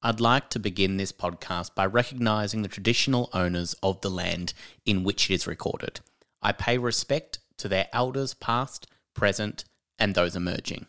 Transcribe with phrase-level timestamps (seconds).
[0.00, 4.54] I'd like to begin this podcast by recognising the traditional owners of the land
[4.86, 5.98] in which it is recorded.
[6.40, 9.64] I pay respect to their elders past, present,
[9.98, 10.86] and those emerging.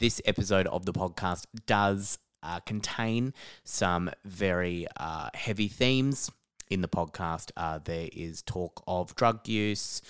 [0.00, 6.28] This episode of the podcast does uh, contain some very uh, heavy themes.
[6.68, 10.02] In the podcast, uh, there is talk of drug use.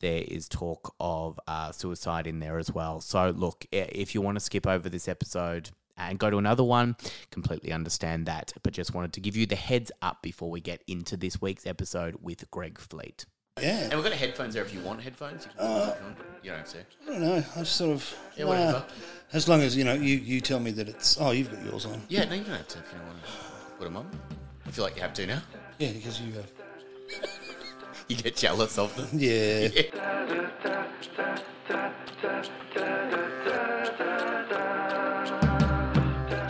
[0.00, 3.02] There is talk of uh, suicide in there as well.
[3.02, 5.70] So, look, if you want to skip over this episode
[6.08, 6.96] and go to another one,
[7.30, 8.52] completely understand that.
[8.62, 11.66] But just wanted to give you the heads up before we get into this week's
[11.66, 13.26] episode with Greg Fleet.
[13.60, 13.80] Yeah.
[13.84, 15.46] And we've got headphones there if you want headphones.
[15.46, 16.78] You, can put them if you, want, but you don't have to.
[16.78, 17.44] Uh, I don't know.
[17.56, 18.16] I just sort of.
[18.36, 18.72] Yeah, whatever.
[18.72, 18.82] nah.
[19.32, 21.20] As long as you know, you, you tell me that it's.
[21.20, 22.02] Oh, you've got yours on.
[22.08, 23.30] Yeah, no, you don't have to if you don't want to
[23.78, 24.10] put them on.
[24.66, 25.42] I feel like you have to now.
[25.78, 26.50] Yeah, because you have.
[28.08, 29.08] You get jealous of them.
[29.12, 29.68] Yeah.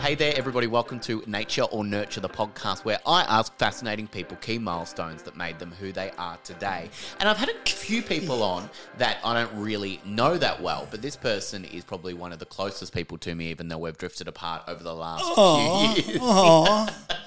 [0.01, 0.65] Hey there, everybody.
[0.65, 5.37] Welcome to Nature or Nurture, the podcast where I ask fascinating people key milestones that
[5.37, 6.89] made them who they are today.
[7.19, 11.03] And I've had a few people on that I don't really know that well, but
[11.03, 14.27] this person is probably one of the closest people to me, even though we've drifted
[14.27, 16.19] apart over the last few years.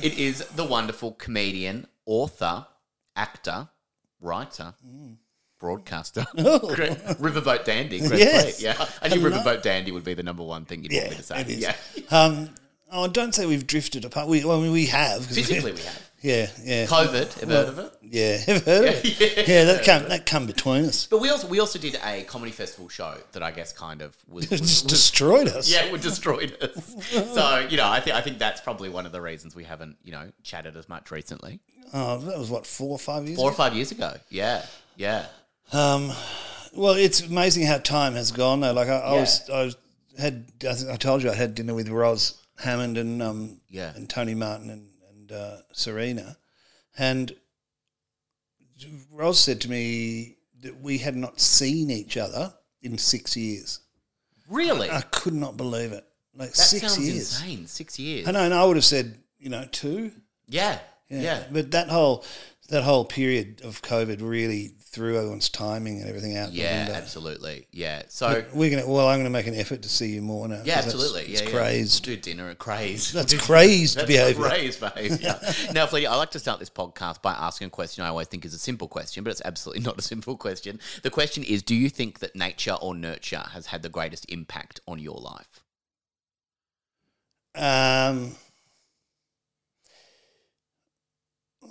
[0.00, 2.66] It is the wonderful comedian, author,
[3.16, 3.68] actor,
[4.20, 5.16] writer, mm.
[5.62, 8.00] Broadcaster, Riverboat Dandy.
[8.00, 8.60] Greg Yes.
[8.60, 9.20] Yeah, I knew.
[9.20, 11.40] Riverboat Dandy would be the number one thing you'd want me to say.
[11.40, 11.58] it is.
[11.60, 11.74] Yeah,
[12.10, 12.50] Um,
[12.90, 14.28] oh, don't say we've drifted apart.
[14.28, 15.24] We, well, I mean, we have.
[15.24, 16.08] physically we have.
[16.24, 16.86] Yeah, yeah.
[16.86, 17.92] COVID, have you heard of it?
[18.00, 19.48] Yeah, have heard of it?
[19.48, 21.08] Yeah, that come that come between us.
[21.08, 24.14] But we also we also did a comedy festival show that I guess kind of
[24.28, 25.68] was, was, just was- destroyed us.
[25.68, 26.94] yeah, it destroyed us.
[27.34, 29.96] So you know, I think I think that's probably one of the reasons we haven't
[30.04, 31.58] you know chatted as much recently.
[31.92, 33.36] Oh, that was what four or five years.
[33.36, 34.14] Four or five years ago.
[34.30, 34.64] Yeah,
[34.96, 35.26] yeah.
[35.72, 36.12] Um,
[36.74, 38.60] well, it's amazing how time has gone.
[38.60, 39.20] Though, like I, I Yeah.
[39.20, 39.76] was, I was
[40.18, 40.46] had.
[40.68, 43.92] I, think I told you I had dinner with Ros Hammond and um, Yeah.
[43.94, 46.36] and Tony Martin and and uh, Serena,
[46.98, 47.34] and
[49.10, 52.52] Ros said to me that we had not seen each other
[52.82, 53.80] in six years.
[54.48, 56.04] Really, I could not believe it.
[56.34, 57.40] Like that six sounds years.
[57.40, 57.66] insane.
[57.66, 58.26] Six years.
[58.28, 60.12] I know, and I would have said, you know, two.
[60.48, 60.78] Yeah,
[61.08, 61.44] yeah.
[61.50, 62.24] But that whole
[62.68, 66.52] that whole period of COVID really threw everyone's timing and everything out.
[66.52, 67.66] Yeah, absolutely.
[67.72, 68.02] Yeah.
[68.08, 68.86] So We're gonna.
[68.86, 70.60] Well, I'm gonna make an effort to see you more now.
[70.64, 71.22] Yeah, absolutely.
[71.22, 72.06] It's yeah, crazed.
[72.06, 72.14] Yeah.
[72.14, 73.10] Do dinner at craze.
[73.12, 74.44] That's crazed That's behaviour.
[74.44, 75.40] crazed behaviour.
[75.72, 78.44] now, Fleet, I like to start this podcast by asking a question I always think
[78.44, 80.78] is a simple question, but it's absolutely not a simple question.
[81.02, 84.80] The question is Do you think that nature or nurture has had the greatest impact
[84.86, 85.64] on your life?
[87.54, 88.36] Um.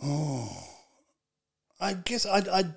[0.04, 0.68] Oh,
[1.80, 2.74] I guess I'd, I'd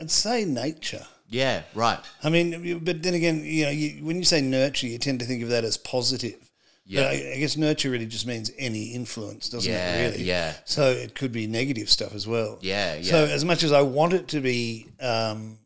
[0.00, 1.06] I'd say nature.
[1.28, 1.98] Yeah, right.
[2.22, 5.24] I mean, but then again, you know, you, when you say nurture, you tend to
[5.26, 6.50] think of that as positive.
[6.86, 7.02] Yeah.
[7.08, 10.10] I, I guess nurture really just means any influence, doesn't Yeah, it?
[10.12, 10.24] Really.
[10.24, 10.54] yeah.
[10.66, 12.58] So it could be negative stuff as well.
[12.60, 13.02] Yeah, yeah.
[13.10, 15.58] So as much as I want it to be um,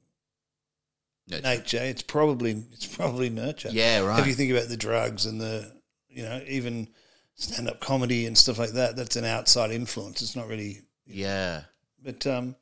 [1.28, 1.42] Nurture.
[1.42, 3.70] nature, it's probably it's probably nurture.
[3.72, 4.20] Yeah, right.
[4.20, 5.70] If you think about the drugs and the
[6.08, 6.88] you know even
[7.34, 10.22] stand up comedy and stuff like that, that's an outside influence.
[10.22, 10.82] It's not really.
[11.04, 11.62] Yeah.
[12.02, 12.54] But um,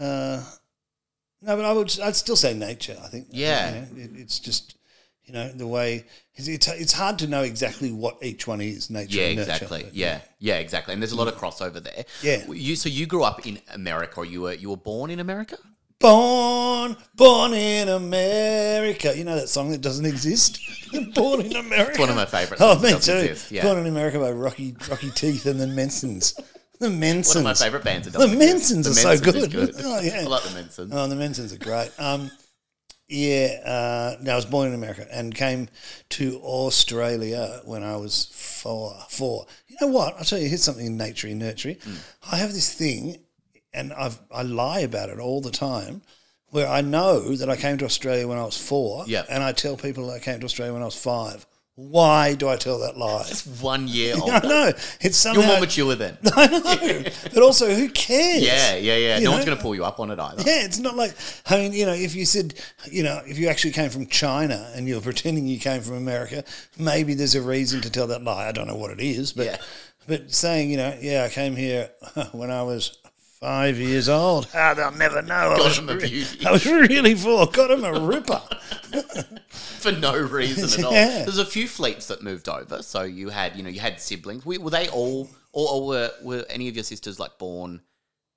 [0.00, 0.42] uh,
[1.42, 2.96] no, but I would I'd still say nature.
[3.02, 3.28] I think.
[3.30, 3.68] Yeah.
[3.68, 4.76] You know, it, it's just
[5.24, 6.04] you know the way
[6.34, 8.90] it's, it's it's hard to know exactly what each one is.
[8.90, 9.18] Nature.
[9.18, 9.82] Yeah, nurture, exactly.
[9.84, 10.94] but, Yeah, yeah, exactly.
[10.94, 12.04] And there's a lot of crossover there.
[12.22, 12.44] Yeah.
[12.50, 15.56] You so you grew up in America, or you were you were born in America?
[15.98, 19.16] Born, born in America.
[19.16, 20.60] You know that song that doesn't exist?
[21.14, 21.90] born in America.
[21.92, 23.12] It's one of my favourite Oh, me too.
[23.12, 23.62] exist, yeah.
[23.62, 26.38] Born in America by Rocky Rocky Teeth and the Mensons.
[26.78, 27.28] The Mensons.
[27.36, 28.08] One of my favourite bands.
[28.10, 28.18] The.
[28.18, 29.74] Mensons The are so Mensons is good.
[29.84, 30.20] Oh, yeah.
[30.20, 30.88] I like the Mensons.
[30.92, 31.90] Oh, the Mensons are great.
[31.98, 32.30] Um,
[33.08, 35.68] yeah, uh, no, I was born in America and came
[36.10, 38.96] to Australia when I was four.
[39.08, 39.46] Four.
[39.68, 40.16] You know what?
[40.18, 40.48] I'll tell you.
[40.48, 41.76] Here's something in nature and nurturing.
[41.76, 41.94] Hmm.
[42.32, 43.18] I have this thing,
[43.72, 46.02] and I've I lie about it all the time.
[46.50, 49.24] Where I know that I came to Australia when I was four, Yeah.
[49.28, 51.44] and I tell people I came to Australia when I was five
[51.78, 53.26] Why do I tell that lie?
[53.28, 54.30] It's one year old.
[54.32, 55.42] I know it's somehow.
[55.42, 56.16] You're more mature then.
[56.34, 57.02] I know,
[57.34, 58.42] but also who cares?
[58.42, 59.18] Yeah, yeah, yeah.
[59.18, 59.36] You no know?
[59.36, 60.42] one's going to pull you up on it either.
[60.42, 61.14] Yeah, it's not like
[61.50, 62.54] I mean, you know, if you said,
[62.90, 66.44] you know, if you actually came from China and you're pretending you came from America,
[66.78, 68.48] maybe there's a reason to tell that lie.
[68.48, 69.56] I don't know what it is, but Yeah.
[70.06, 71.90] but saying, you know, yeah, I came here
[72.32, 72.96] when I was
[73.40, 74.48] five years old.
[74.54, 75.34] Ah, they'll never know.
[75.34, 76.46] I Got was, him a re- beauty.
[76.46, 77.46] I was really four.
[77.46, 78.42] Got him a ripper.
[79.50, 80.92] for no reason at all.
[80.92, 81.24] Yeah.
[81.24, 84.44] There's a few fleets that moved over, so you had, you know, you had siblings.
[84.44, 87.82] Were, were they all, or, or were were any of your sisters like born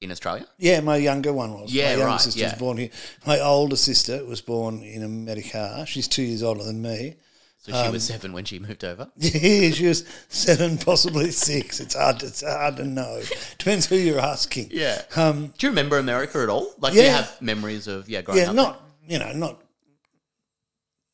[0.01, 0.45] in Australia?
[0.57, 1.73] Yeah, my younger one was.
[1.73, 2.51] Yeah, my younger right, sister yeah.
[2.51, 2.89] was born here.
[3.25, 5.85] My older sister was born in a America.
[5.87, 7.15] She's two years older than me.
[7.61, 9.09] So Um, she was seven when she moved over.
[9.17, 11.79] Yeah, she was seven, possibly six.
[11.81, 12.19] It's hard.
[12.21, 13.21] To, it's hard to know.
[13.57, 14.69] Depends who you're asking.
[14.71, 15.01] Yeah.
[15.15, 15.53] Um.
[15.57, 16.71] Do you remember America at all?
[16.79, 17.17] Like, do you Yeah.
[17.17, 18.49] have memories of yeah growing Yeah.
[18.49, 18.55] up?
[18.55, 18.81] Not.
[19.07, 19.31] You know.
[19.33, 19.61] Not.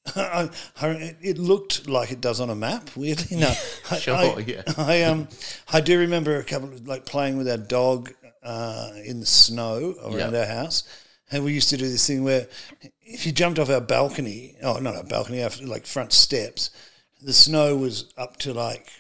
[0.16, 0.50] I,
[0.82, 2.96] I, it looked like it does on a map.
[2.96, 3.48] Weirdly, no.
[3.92, 4.62] I, Sure, I, yeah.
[4.78, 5.28] I um.
[5.74, 8.14] I do remember a couple of like playing with our dog
[8.44, 10.42] uh, in the snow around Yeah.
[10.42, 10.84] our house,
[11.32, 12.48] and we used to do this thing where
[13.06, 16.72] if you jumped off our balcony, oh, not our balcony, our like front steps,
[17.22, 18.92] the snow was up to like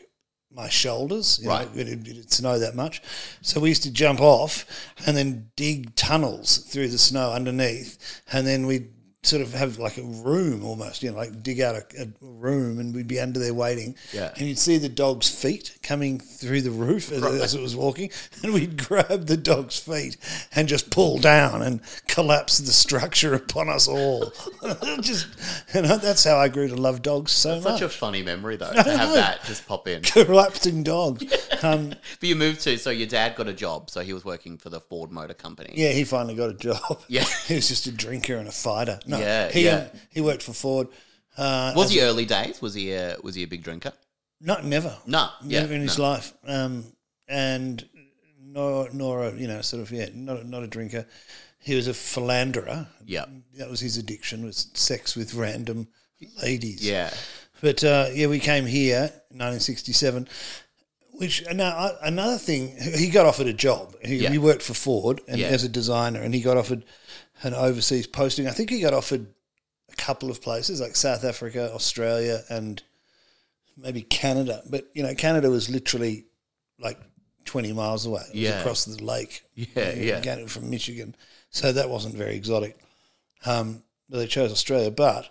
[0.51, 1.39] my shoulders.
[1.41, 1.75] You Right.
[1.75, 3.01] Know, it, it'd snow that much.
[3.41, 4.65] So we used to jump off
[5.05, 8.21] and then dig tunnels through the snow underneath.
[8.31, 8.89] And then we'd
[9.25, 12.79] sort of have like a room almost, you know, like dig out a, a room
[12.79, 13.95] and we'd be under there waiting.
[14.13, 14.31] Yeah.
[14.37, 18.11] And you'd see the dog's feet coming through the roof as, as it was walking.
[18.43, 20.17] And we'd grab the dog's feet
[20.53, 24.31] and just pull down and collapse the structure upon us all.
[25.01, 25.27] just,
[25.73, 27.73] you know, that's how I grew to love dogs so Such much.
[27.79, 30.01] Such a funny memory though to have that just pop in.
[30.03, 31.23] collapsing dogs.
[31.63, 31.89] Um,
[32.19, 34.69] But you moved to so your dad got a job, so he was working for
[34.69, 35.73] the Ford Motor Company.
[35.75, 37.03] yeah, he finally got a job.
[37.07, 37.23] Yeah.
[37.47, 38.99] he was just a drinker and a fighter.
[39.07, 39.75] No, Yeah, he, yeah.
[39.75, 40.87] um, he worked for Ford.
[41.37, 42.61] Uh, Was he early days?
[42.61, 43.91] Was he a was he a big drinker?
[44.41, 46.83] not never, No, yeah, never in his life, um,
[47.27, 47.87] and
[48.39, 51.05] nor nor a you know sort of yeah, not a, not a drinker.
[51.59, 52.87] He was a philanderer.
[53.05, 53.25] Yeah.
[53.57, 55.87] that was his addiction was sex with random
[56.43, 56.87] ladies.
[56.87, 57.11] Yeah,
[57.61, 60.27] But uh, yeah, we came here in 1967.
[61.17, 63.95] Which now another thing, he got offered a job.
[64.03, 64.31] He, Yeah.
[64.31, 65.47] he worked for Ford and Yeah.
[65.47, 66.83] as a designer, and he got offered
[67.43, 68.47] an overseas posting.
[68.47, 69.27] I think he got offered
[69.91, 72.81] a couple of places like South Africa, Australia, and
[73.77, 74.61] maybe Canada.
[74.69, 76.25] But you know, Canada was literally
[76.79, 76.99] like
[77.45, 78.21] 20 miles away.
[78.27, 78.59] It was Yeah.
[78.59, 79.43] across the lake.
[79.55, 80.19] Yeah, yeah.
[80.21, 81.15] Canada from Michigan,
[81.49, 82.77] so that wasn't very exotic.
[83.45, 84.91] Um, but they chose Australia.
[84.91, 85.29] But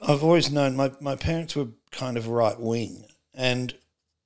[0.00, 3.04] I've always known my, my parents were kind of right wing
[3.34, 3.72] and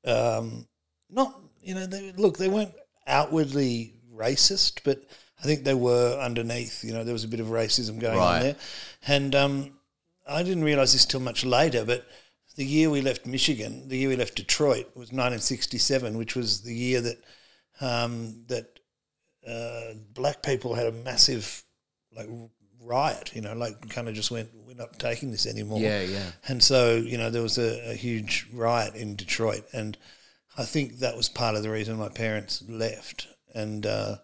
[0.06, 0.66] um,
[1.10, 2.72] not, you know, they, look, they weren't
[3.06, 5.02] outwardly racist, but
[5.38, 8.36] I think they were underneath, you know, there was a bit of racism going Right.
[8.36, 8.56] on there.
[9.06, 9.70] And um,
[10.26, 12.06] I didn't realize this till much later, but
[12.56, 16.74] the year we left Michigan, the year we left Detroit was 1967, which was the
[16.74, 17.18] year that
[17.80, 18.80] um, that
[19.46, 21.62] uh, black people had a massive
[22.16, 22.28] like
[22.82, 23.32] riot.
[23.34, 25.80] You know, like kind of just went, we're not taking this anymore.
[25.80, 26.30] yeah, yeah.
[26.48, 29.64] And so, you know, there was a, a huge riot in Detroit.
[29.74, 29.98] And
[30.56, 33.28] I think that was part of the reason my parents left.
[33.54, 34.16] And, uh,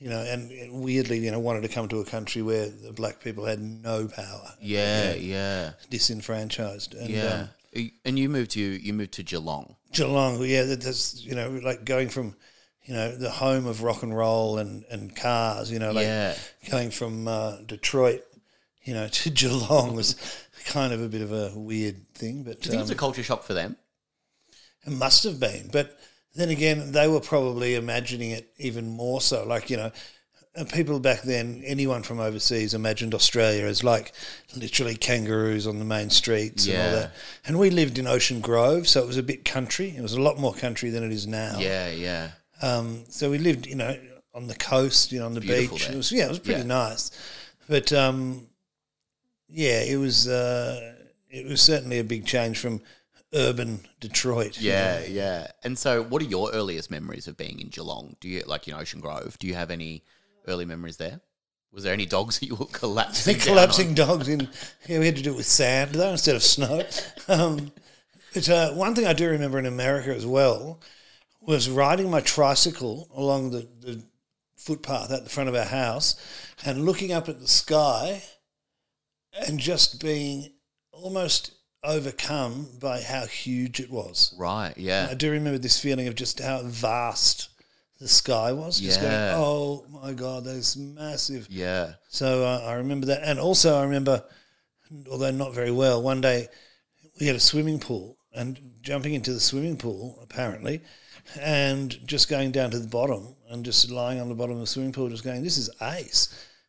[0.00, 3.20] you know, and weirdly, you know, wanted to come to a country where the black
[3.20, 6.94] people had no power, Yeah, yeah, disenfranchised.
[6.94, 7.46] And, yeah.
[7.76, 9.76] Um, and you moved to you moved to Geelong.
[9.92, 12.34] Geelong, yeah, that's, you know, like going from,
[12.84, 16.34] you know, the home of rock and roll and, and cars, you know, like Yeah.
[16.70, 18.24] going from uh, Detroit,
[18.84, 20.16] you know, to Geelong was
[20.64, 22.42] kind of a bit of a weird thing.
[22.42, 23.76] But Do you think um, it's a culture shock for them?
[24.86, 25.68] It must have been.
[25.70, 25.98] But
[26.34, 29.44] then again, they were probably imagining it even more so.
[29.44, 29.90] Like, you know,
[30.72, 34.12] people back then, anyone from overseas imagined Australia as like
[34.56, 37.12] literally kangaroos on the main streets and all that.
[37.46, 39.94] And we lived in Ocean Grove, so it was a bit country.
[39.96, 41.56] It was a lot more country than it is now.
[41.58, 42.30] Yeah, yeah.
[42.62, 43.96] Um, so we lived, you know,
[44.34, 45.88] on the coast, you know, on the Beautiful beach.
[45.90, 46.66] It was, yeah, it was pretty Yeah.
[46.66, 47.10] nice.
[47.68, 48.48] But um,
[49.48, 50.94] yeah, it was uh,
[51.28, 52.80] it was certainly a big change from
[53.34, 54.60] urban Detroit.
[54.60, 55.48] Yeah, yeah.
[55.62, 58.16] And so, what are your earliest memories of being in Geelong?
[58.20, 59.38] Do you like in Ocean Grove?
[59.38, 60.04] Do you have any
[60.46, 61.20] early memories there?
[61.72, 63.38] Was there any dogs that you were collapsing?
[63.38, 64.48] down collapsing dogs in.
[64.88, 66.82] Yeah, we had to do it with sand though instead of snow.
[67.28, 67.70] Um,
[68.34, 70.80] but uh, one thing I do remember in America as well
[71.40, 74.02] was riding my tricycle along the, the
[74.56, 76.16] footpath at the front of our house
[76.64, 78.22] and looking up at the sky
[79.46, 80.50] and just being
[80.92, 84.34] almost overcome by how huge it was.
[84.38, 84.74] Right.
[84.76, 85.08] Yeah.
[85.10, 87.48] I do remember this feeling of just how vast
[87.98, 88.80] the sky was.
[88.80, 89.32] Just Yeah.
[89.32, 91.46] going, oh my God, that is massive.
[91.50, 91.94] Yeah.
[92.08, 94.24] So uh, I remember that, and also I remember,
[95.10, 96.48] although not very well, one day
[97.20, 100.80] we had a swimming pool and jumping into the swimming pool apparently,
[101.40, 104.66] and just going down to the bottom and just lying on the bottom of the
[104.66, 106.28] swimming pool, just going, "This is ace."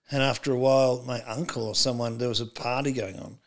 [0.09, 3.37] And after a while, my uncle or someone, there was a party going on.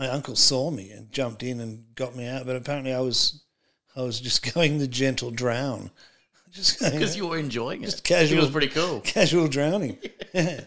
[0.00, 3.42] My uncle saw me and jumped in and got me out, but apparently I was,
[3.94, 5.90] I was just going the gentle drown,
[6.50, 7.90] just Because you were enjoying it.
[7.90, 8.38] Just casual.
[8.38, 9.00] It was pretty cool.
[9.04, 9.98] casual drowning.
[10.32, 10.62] yeah.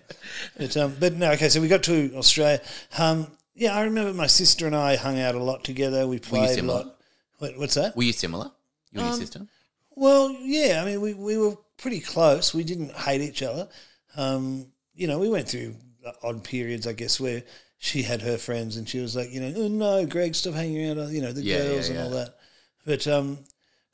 [0.55, 2.61] But, um, but no, okay, so we got to Australia.
[2.99, 6.07] Um, yeah, I remember my sister and I hung out a lot together.
[6.07, 6.83] We played a similar?
[6.83, 6.95] lot.
[7.39, 7.97] What, what's that?
[7.97, 8.51] Were you similar?
[8.91, 9.47] You Um, your sister?
[9.95, 12.53] Well, yeah, I mean, we, we were pretty close.
[12.53, 13.67] We didn't hate each other.
[14.15, 15.75] Um, you know, we went through
[16.23, 17.43] odd periods, I guess, where
[17.83, 20.97] she had her friends and she was like, you know, oh no, Greg, stop hanging
[20.97, 22.37] out, you know, the Yeah, yeah, girls and all that.
[22.85, 23.39] But um,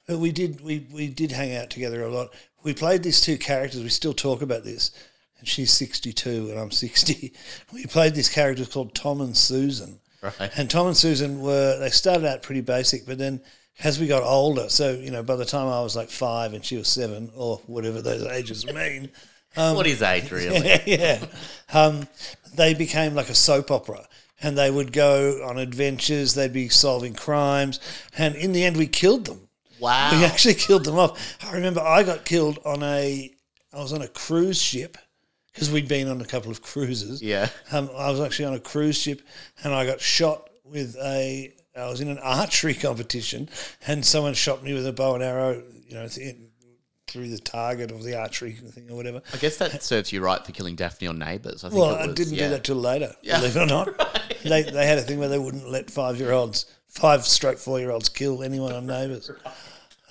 [0.07, 2.29] but we did we we did hang out together a lot.
[2.61, 3.81] We played these two characters.
[3.81, 4.91] We still talk about this.
[5.39, 7.33] And she's sixty two and I'm sixty.
[7.73, 9.99] We played these characters called Tom and Susan.
[10.21, 10.51] Right.
[10.55, 13.41] And Tom and Susan were they started out pretty basic, but then
[13.83, 16.63] as we got older, so you know, by the time I was like five and
[16.63, 19.09] she was seven, or whatever those ages mean,
[19.55, 20.81] what is age, really?
[20.85, 21.25] yeah,
[21.73, 22.07] um,
[22.55, 24.05] they became like a soap opera.
[24.41, 26.33] And they would go on adventures.
[26.33, 27.77] They'd be solving crimes,
[28.17, 29.49] and in the end, we killed them.
[29.79, 30.11] Wow.
[30.11, 31.37] We actually killed them off.
[31.43, 33.33] I remember I got killed on a.
[33.73, 34.97] I was on a cruise ship
[35.53, 37.21] because we'd been on a couple of cruises.
[37.21, 37.49] Yeah.
[37.71, 39.21] Um, I was actually on a cruise ship,
[39.63, 41.53] and I got shot with a.
[41.77, 43.49] I was in an archery competition,
[43.87, 45.63] and someone shot me with a bow and arrow.
[45.87, 46.07] You know,
[47.09, 49.21] through the target of the archery thing or whatever.
[49.33, 51.63] I guess that serves you right for killing Daphne or Neighbours.
[51.63, 52.45] I think Well, it I didn't yeah.
[52.45, 53.39] do that till later, Yeah.
[53.39, 54.15] believe it or not.
[54.43, 57.77] They, they had a thing where they wouldn't let five year olds, five stroke four
[57.79, 59.29] year olds kill anyone on Neighbours.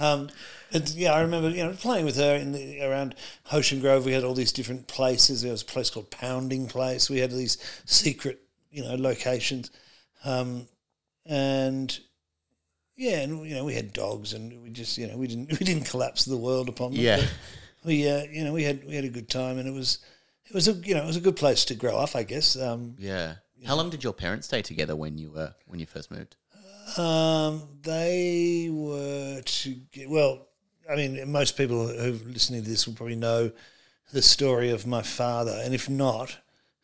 [0.00, 0.28] Um,
[0.72, 3.16] and yeah, I remember you know playing with her in the, around
[3.50, 4.04] Ocean Grove.
[4.04, 5.42] We had all these different places.
[5.42, 7.10] There was a place called Pounding Place.
[7.10, 8.40] We had these secret
[8.70, 9.72] you know locations,
[10.24, 10.68] um,
[11.26, 11.98] and
[12.98, 15.64] yeah, and you know we had dogs, and we just you know we didn't we
[15.64, 17.00] didn't collapse the world upon them.
[17.00, 17.22] Yeah.
[17.84, 20.00] we uh, you know we had we had a good time, and it was
[20.46, 22.56] it was a you know it was a good place to grow up, I guess.
[22.60, 23.36] Um, Yeah.
[23.66, 26.36] How long did your parents stay together when you were when you first moved?
[26.96, 30.46] Um, they were to get, well.
[30.90, 33.50] I mean, most people who are listening to this will probably know
[34.10, 36.38] the story of my father, and if not,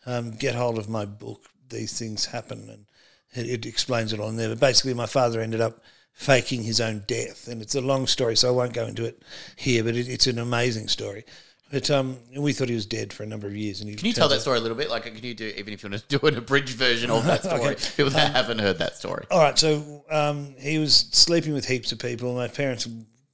[0.04, 1.46] um, get hold of my book.
[1.70, 2.86] These things happen, and
[3.32, 4.50] it, it explains it all in there.
[4.50, 5.80] But basically, my father ended up
[6.14, 9.22] faking his own death, and it's a long story, so I won't go into it
[9.56, 9.84] here.
[9.84, 11.24] But it, it's an amazing story.
[11.70, 14.06] But um, we thought he was dead for a number of years, and he Can
[14.06, 14.90] you tell that story a little bit?
[14.90, 17.42] Like, can you do even if you want to do an abridged version of that
[17.44, 17.74] story?
[17.96, 19.26] People that haven't heard that story.
[19.30, 22.34] All right, so um, he was sleeping with heaps of people.
[22.34, 22.86] My parents,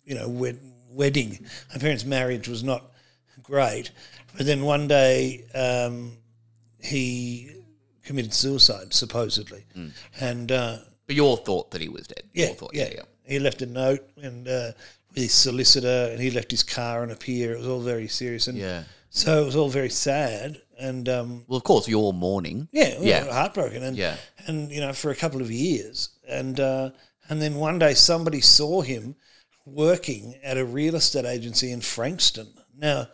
[0.04, 0.60] you know, wed-
[0.90, 1.46] wedding.
[1.72, 2.90] My parents' marriage was not
[3.42, 3.90] great,
[4.36, 6.16] but then one day um,
[6.82, 7.50] he
[8.04, 9.66] committed suicide, supposedly,
[10.18, 10.78] and uh,
[11.10, 12.22] But you all thought that he was dead.
[12.32, 14.70] You yeah, thought, yeah, he left a note and uh,
[15.08, 17.52] with his solicitor, and he left his car on a pier.
[17.52, 18.84] It was all very serious, and Yeah.
[19.08, 21.08] so it was all very sad, and.
[21.08, 22.68] Um, Well, of course, you're all mourning.
[22.70, 23.24] yeah, we Yeah.
[23.24, 24.18] heartbroken, and Yeah.
[24.46, 26.90] and you know for a couple of years, and uh,
[27.28, 29.16] and then one day somebody saw him
[29.66, 32.54] working at a real estate agency in Frankston.
[32.78, 33.08] Now,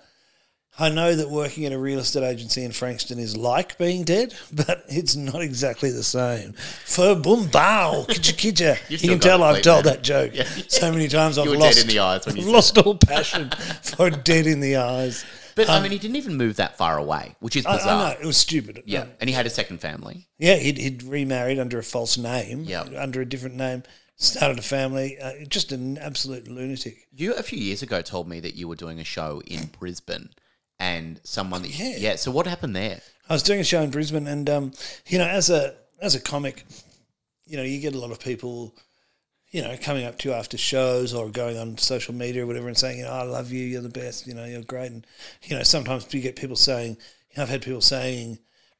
[0.79, 4.35] I know that working at a real estate agency in Frankston is like being dead,
[4.53, 6.53] but it's not exactly the same.
[6.53, 8.79] For boom bow, kitcha kidja.
[8.91, 10.35] you can tell I've told that joke
[10.69, 11.39] so many times.
[11.39, 13.51] I've lost dead in the eyes when you lost all passion
[13.83, 15.25] for dead in the eyes.
[15.55, 17.95] But I mean, he didn't even move that far away, which is Um, I, bizarre.
[17.95, 18.83] I know it was stupid.
[18.85, 20.27] Yeah, Um, and he had a second family.
[20.39, 22.93] Yeah, he'd, he'd remarried under a false name, Yep.
[22.99, 23.83] under a different name,
[24.17, 25.17] started a family.
[25.19, 27.07] Uh, just an absolute lunatic.
[27.17, 30.29] You a few years ago told me that you were doing a show in Brisbane,
[30.79, 31.97] and someone that Yeah.
[31.97, 32.17] yeah.
[32.17, 33.01] So what happened there?
[33.29, 34.73] I was doing a show in Brisbane, and um,
[35.07, 36.65] you know, as a as a comic,
[37.47, 38.75] you know, you get a lot of people,
[39.51, 42.69] you know, coming up to you after shows or going on social media or whatever
[42.69, 45.07] and saying, you know, I love you, you're the best, you know, you're great, and
[45.45, 46.91] you know, sometimes you get people saying,
[47.31, 48.39] you know, I've had people saying.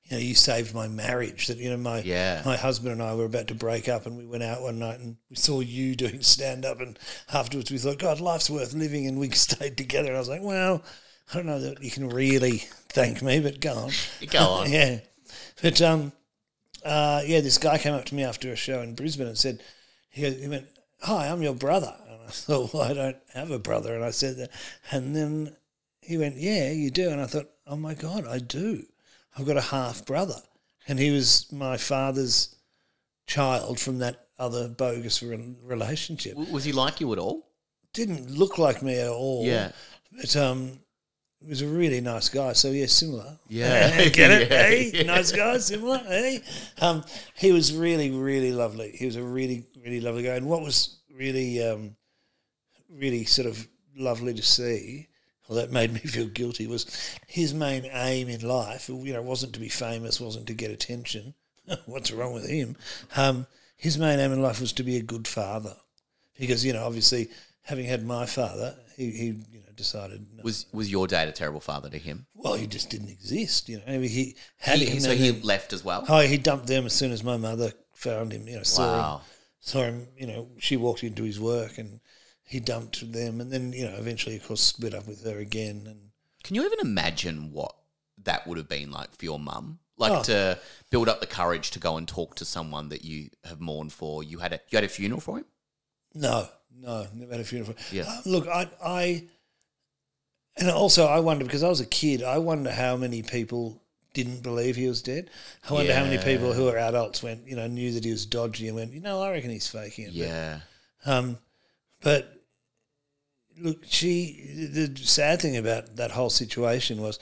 [0.09, 1.49] You know, you saved my marriage.
[1.49, 2.41] That you know, my Yeah.
[2.47, 5.01] my husband and I were about to break up, and we went out one night
[5.01, 6.97] and we saw you doing stand up, and
[7.33, 10.07] afterwards we thought, God, life's worth living, and we stayed together.
[10.07, 10.85] And I was like, well,
[11.31, 12.59] I don't know that you can really
[12.91, 13.91] thank me, but go on.
[14.31, 14.71] Go on.
[14.71, 15.01] yeah.
[15.63, 16.13] But um,
[16.85, 19.61] uh, yeah, this guy came up to me after a show in Brisbane and said,
[20.11, 20.67] he, he went,
[21.03, 24.11] "Hi, I'm your brother." And I thought, "Well, I don't have a brother," and I
[24.13, 24.51] said that,
[24.91, 25.57] and then
[26.01, 28.85] he went, "Yeah, you do," and I thought, "Oh my god, I do.
[29.37, 30.41] I've got a half brother,"
[30.87, 32.55] and he was my father's
[33.27, 36.35] child from that other bogus re- relationship.
[36.35, 37.49] W- Was he like you at all?
[37.93, 39.45] Didn't look like me at all.
[39.45, 39.73] Yeah.
[40.13, 40.79] But um,
[41.41, 42.53] he was a really nice guy.
[42.55, 43.39] So yeah, similar.
[43.49, 44.09] Yeah.
[44.09, 44.51] get it?
[44.51, 45.03] Yeah, Hey, yeah.
[45.05, 45.99] nice guy, similar.
[45.99, 46.43] Hey,
[46.81, 47.05] um,
[47.37, 48.91] he was really, really lovely.
[48.93, 50.35] He was a really, really lovely guy.
[50.35, 51.97] And what was really, um,
[52.91, 53.67] really sort of
[53.97, 55.09] lovely to see,
[55.49, 56.87] well, that made me feel guilty, was
[57.27, 58.89] his main aim in life.
[58.89, 61.35] You know, wasn't to be famous, wasn't to get attention.
[61.87, 62.77] What's wrong with him?
[63.17, 65.75] Um, his main aim in life was to be a good father,
[66.39, 67.29] because you know, obviously,
[67.63, 70.27] having had my father, he, he you know decided.
[70.35, 72.27] No, Was was your dad a terrible father to him?
[72.35, 73.69] well, he just didn't exist.
[73.69, 75.01] You know, I mean, he had He- him.
[75.01, 76.05] so he then- left as well.
[76.09, 78.49] Oh, he dumped them as soon as my mother found him.
[78.49, 79.21] You know, saw him, Wow.
[79.61, 80.09] saw him.
[80.17, 82.01] You know, she walked into his work and
[82.45, 85.85] he dumped them, and then you know, eventually, of course, split up with her again.
[85.87, 86.11] And
[86.45, 87.75] Can you even imagine what
[88.23, 89.79] that would have been like for your mum?
[89.99, 90.23] Like Oh.
[90.25, 93.93] to build up the courage to go and talk to someone that you have mourned
[93.95, 94.23] for.
[94.23, 95.47] You had a you had a funeral for him.
[96.15, 97.75] no, no, never had a funeral.
[97.91, 98.05] Yeah.
[98.07, 99.25] Uh, look, I, I,
[100.57, 102.23] and also I wonder because I was a kid.
[102.23, 103.83] I wonder how many people
[104.15, 105.31] didn't believe he was dead.
[105.69, 108.25] I wonder how many people who are adults went, you know, knew that he was
[108.25, 110.09] dodgy and went, you know, I reckon he's faking it.
[110.09, 110.61] But Yeah.
[111.05, 111.39] Um,
[112.03, 112.33] but
[113.61, 114.71] look, she.
[114.73, 117.19] The sad thing about that whole situation was,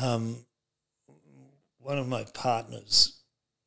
[0.00, 0.38] um,
[1.80, 3.14] one of my partners.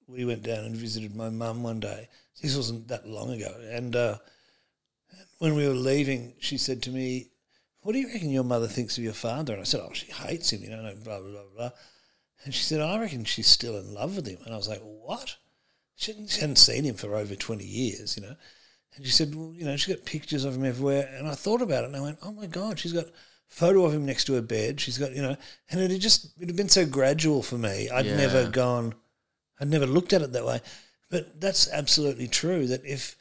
[0.08, 2.10] We went down and visited my mum one day.
[2.42, 4.18] This wasn't that long ago, and uh,
[5.38, 7.31] when we were leaving, she said to me,
[7.82, 10.12] "What do you reckon your mother thinks of your father?" And I said, "Oh, she
[10.12, 11.72] hates him, you know, blah blah blah blah."
[12.44, 14.82] And she said, "I reckon she's still in love with him." And I was like,
[14.82, 15.36] "What?"
[15.96, 18.36] She hadn't, she hadn't seen him for over twenty years, you know.
[18.96, 21.10] And she said, well, you know, she's got pictures of him everywhere.
[21.18, 23.12] And I thought about it and I went, oh my God, she's got a
[23.48, 24.82] photo of him next to her bed.
[24.82, 25.38] She's got, you know,
[25.70, 27.90] and it had just, it had been so gradual for me.
[27.90, 28.18] I'd Yeah.
[28.18, 28.96] never gone,
[29.60, 30.60] I'd never looked at it that way.
[31.10, 33.16] But that's absolutely true that if,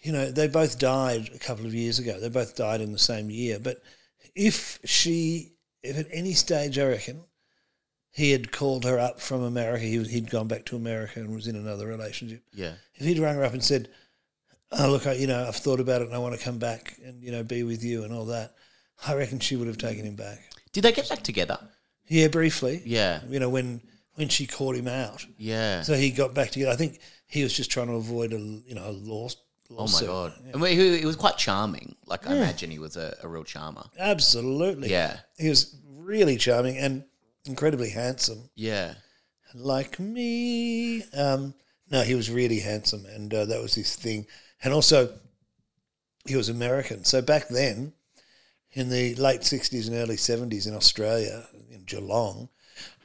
[0.00, 2.98] you know, they both died a couple of years ago, they both died in the
[2.98, 3.58] same year.
[3.58, 3.82] But
[4.34, 7.24] if she, if at any stage, I reckon,
[8.10, 11.46] he had called her up from America, he, he'd gone back to America and was
[11.48, 12.74] in another relationship Yeah.
[12.94, 13.88] if he'd rung her up and said,
[14.70, 16.96] "Oh, look, I, you know, I've thought about it and I want to come back
[17.04, 18.54] and you know be with you and all that,"
[19.06, 20.40] I reckon she would have taken him back.
[20.72, 21.58] Did they get back together?
[22.08, 22.82] Yeah, briefly.
[22.84, 23.20] Yeah.
[23.28, 23.80] You know when
[24.14, 25.82] when she caught him out, Yeah.
[25.82, 26.70] so he got back together.
[26.70, 29.28] I think he was just trying to avoid a you know a law.
[29.70, 30.08] Oh my lawsuit.
[30.08, 30.32] god.
[30.52, 31.96] And he, he was quite charming.
[32.06, 33.84] Like I imagine he was a, a real charmer.
[33.98, 34.90] Absolutely.
[34.90, 35.18] Yeah.
[35.38, 37.04] he was really charming and
[37.46, 38.94] incredibly handsome, Yeah.
[39.54, 41.02] like me.
[41.12, 41.54] Um,
[41.90, 44.26] no, he was really handsome, and uh, that was his thing.
[44.62, 45.12] And also,
[46.26, 47.04] he was American.
[47.04, 47.92] So back then,
[48.72, 52.48] in the late 60s and early 70s in Australia, in Geelong,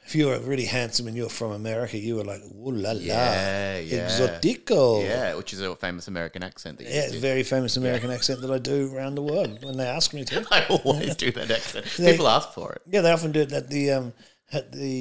[0.09, 2.91] if you were really handsome and you were from America, you were like, ooh la
[2.93, 4.07] la, Yeah, yeah.
[4.07, 5.03] exotico.
[5.03, 8.49] Yeah, which is a famous American accent that you Yeah, very famous American accent that
[8.49, 10.45] I do around the world when they ask me to.
[10.57, 11.85] I always do that accent.
[11.97, 12.81] They- People ask for it.
[12.93, 14.13] Yeah, they often do it at the um,
[14.51, 14.97] at the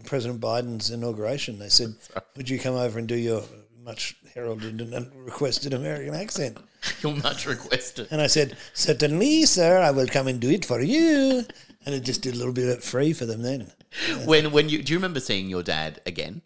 [0.00, 1.58] uh, President Biden's inauguration.
[1.58, 1.90] They said,
[2.36, 3.42] "Would you come over and do your
[3.90, 6.56] much heralded and requested American accent?"
[7.02, 8.08] You're much requested.
[8.10, 9.70] And I said, "Certainly, sir.
[9.88, 11.44] I will come and do it for you."
[11.86, 13.70] And it just did a little bit of free for them then.
[14.24, 16.42] When when you do you remember seeing your dad again?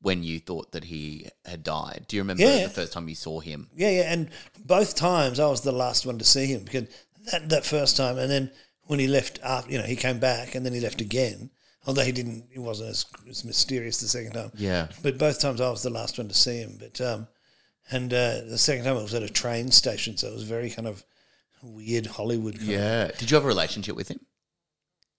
[0.00, 2.64] When you thought that he had died, do you remember Yeah.
[2.64, 3.70] the first time you saw him?
[3.74, 4.12] Yeah, yeah.
[4.12, 6.88] And both times I was the last one to see him because
[7.32, 8.50] that that first time, and then
[8.82, 11.50] when he left after, you know, he came back and then he left again.
[11.86, 14.50] Although he didn't, he wasn't as, as mysterious the second time.
[14.56, 14.88] Yeah.
[15.02, 16.76] But both times I was the last one to see him.
[16.78, 17.26] But um,
[17.90, 20.70] and uh, the second time it was at a train station, so it was very
[20.70, 21.04] kind of
[21.62, 23.10] weird Hollywood kind Yeah.
[23.18, 24.20] Did you have a relationship with him?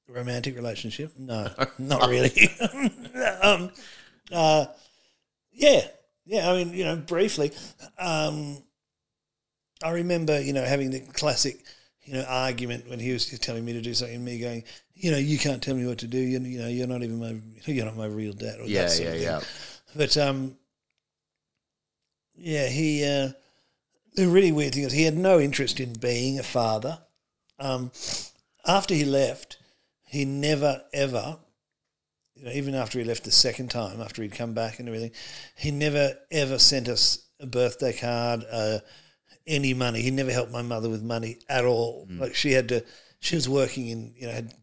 [0.07, 1.13] Romantic relationship.
[1.17, 2.31] No, not really.
[3.41, 3.71] um,
[4.31, 4.65] uh,
[5.51, 5.87] yeah,
[6.25, 6.49] yeah.
[6.51, 7.51] I mean, you know, briefly.
[7.99, 8.63] Um,
[9.83, 11.63] I remember, you know, having the classic,
[12.03, 14.63] you know, argument when he was telling me to do something, and me going,
[14.93, 16.17] you know, you can't tell me what to do.
[16.17, 18.59] You, you know, you're not even my, you're not my real dad.
[18.59, 19.23] Or Yeah, that sort yeah, of thing.
[19.23, 19.41] yeah.
[19.95, 20.57] But um,
[22.35, 23.05] yeah, he.
[23.05, 23.29] Uh,
[24.15, 26.99] the really weird thing is he had no interest in being a father.
[27.59, 27.91] Um,
[28.65, 29.57] after he left,
[30.05, 31.37] he never ever,
[32.35, 35.11] you know, even after he left the second time, after he'd come back and everything,
[35.57, 38.79] he never ever sent us a birthday card, uh,
[39.47, 40.01] any money.
[40.01, 42.07] He never helped my mother with money at all.
[42.09, 42.19] Mm.
[42.19, 42.83] Like she had to,
[43.19, 44.53] she was working in, you know, had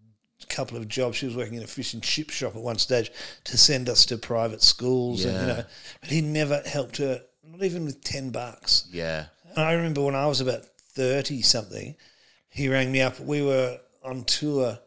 [0.42, 1.16] a couple of jobs.
[1.16, 3.11] She was working in a fish and chip shop at one stage
[3.44, 5.64] to send us to private schools, and you know,
[6.00, 8.88] but he never helped her, not even with ten bucks.
[8.90, 9.26] Yeah.
[9.57, 11.94] I remember when I was about 30 something,
[12.48, 13.20] he rang me up.
[13.20, 14.78] We were on tour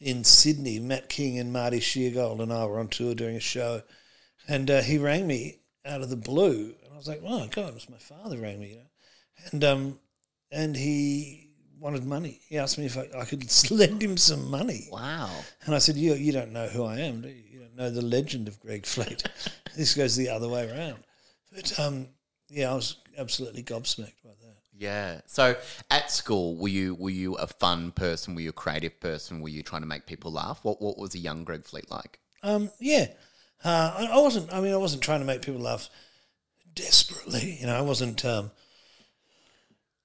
[0.00, 0.78] in Sydney.
[0.78, 3.82] Matt King and Marty Sheargold and I were on tour doing a show.
[4.46, 6.74] And uh, he rang me out of the blue.
[6.84, 8.82] And I was like, oh, God, it was my father rang me, you know.
[9.52, 10.00] And, um,
[10.50, 12.40] and he wanted money.
[12.48, 14.88] He asked me if I, I could lend him some money.
[14.90, 15.30] Wow.
[15.64, 17.42] And I said, you, you don't know who I am, do you?
[17.50, 19.22] You don't know the legend of Greg Fleet.
[19.76, 20.98] this goes the other way around.
[21.52, 22.08] But um,
[22.48, 24.47] yeah, I was absolutely gobsmacked by that.
[24.78, 25.20] Yeah.
[25.26, 25.56] So
[25.90, 28.34] at school, were you were you a fun person?
[28.34, 29.40] Were you a creative person?
[29.40, 30.60] Were you trying to make people laugh?
[30.62, 32.20] What what was a young Greg Fleet like?
[32.42, 33.08] Um, yeah,
[33.64, 34.52] uh, I, I wasn't.
[34.52, 35.90] I mean, I wasn't trying to make people laugh
[36.74, 37.58] desperately.
[37.60, 38.24] You know, I wasn't.
[38.24, 38.52] Um,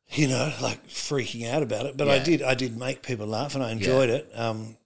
[0.09, 2.41] you know, like freaking out about it, but I did.
[2.41, 4.29] I did make people laugh, and I enjoyed it.
[4.35, 4.77] Um,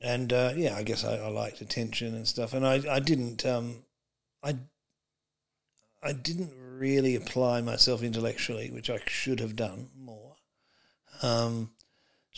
[0.00, 2.52] and uh, yeah, I guess I, I liked attention and stuff.
[2.52, 3.46] And I, I didn't.
[3.46, 3.76] Um,
[4.42, 4.56] I,
[6.02, 10.36] I didn't really apply myself intellectually, which I should have done more.
[11.22, 11.70] Um,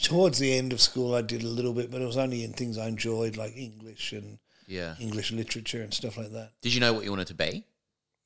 [0.00, 2.52] towards the end of school, I did a little bit, but it was only in
[2.52, 4.94] things I enjoyed, like English and Yeah.
[5.00, 6.52] English literature and stuff like that.
[6.62, 7.64] Did you know what you wanted to be?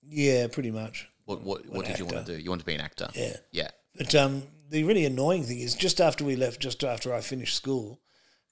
[0.03, 1.09] Yeah, pretty much.
[1.25, 2.43] What what, what did you want to do?
[2.43, 3.09] You want to be an actor?
[3.15, 3.37] Yeah.
[3.53, 3.71] Yeah.
[3.97, 7.55] But um, the really annoying thing is, just after we left, just after I finished
[7.57, 8.01] school,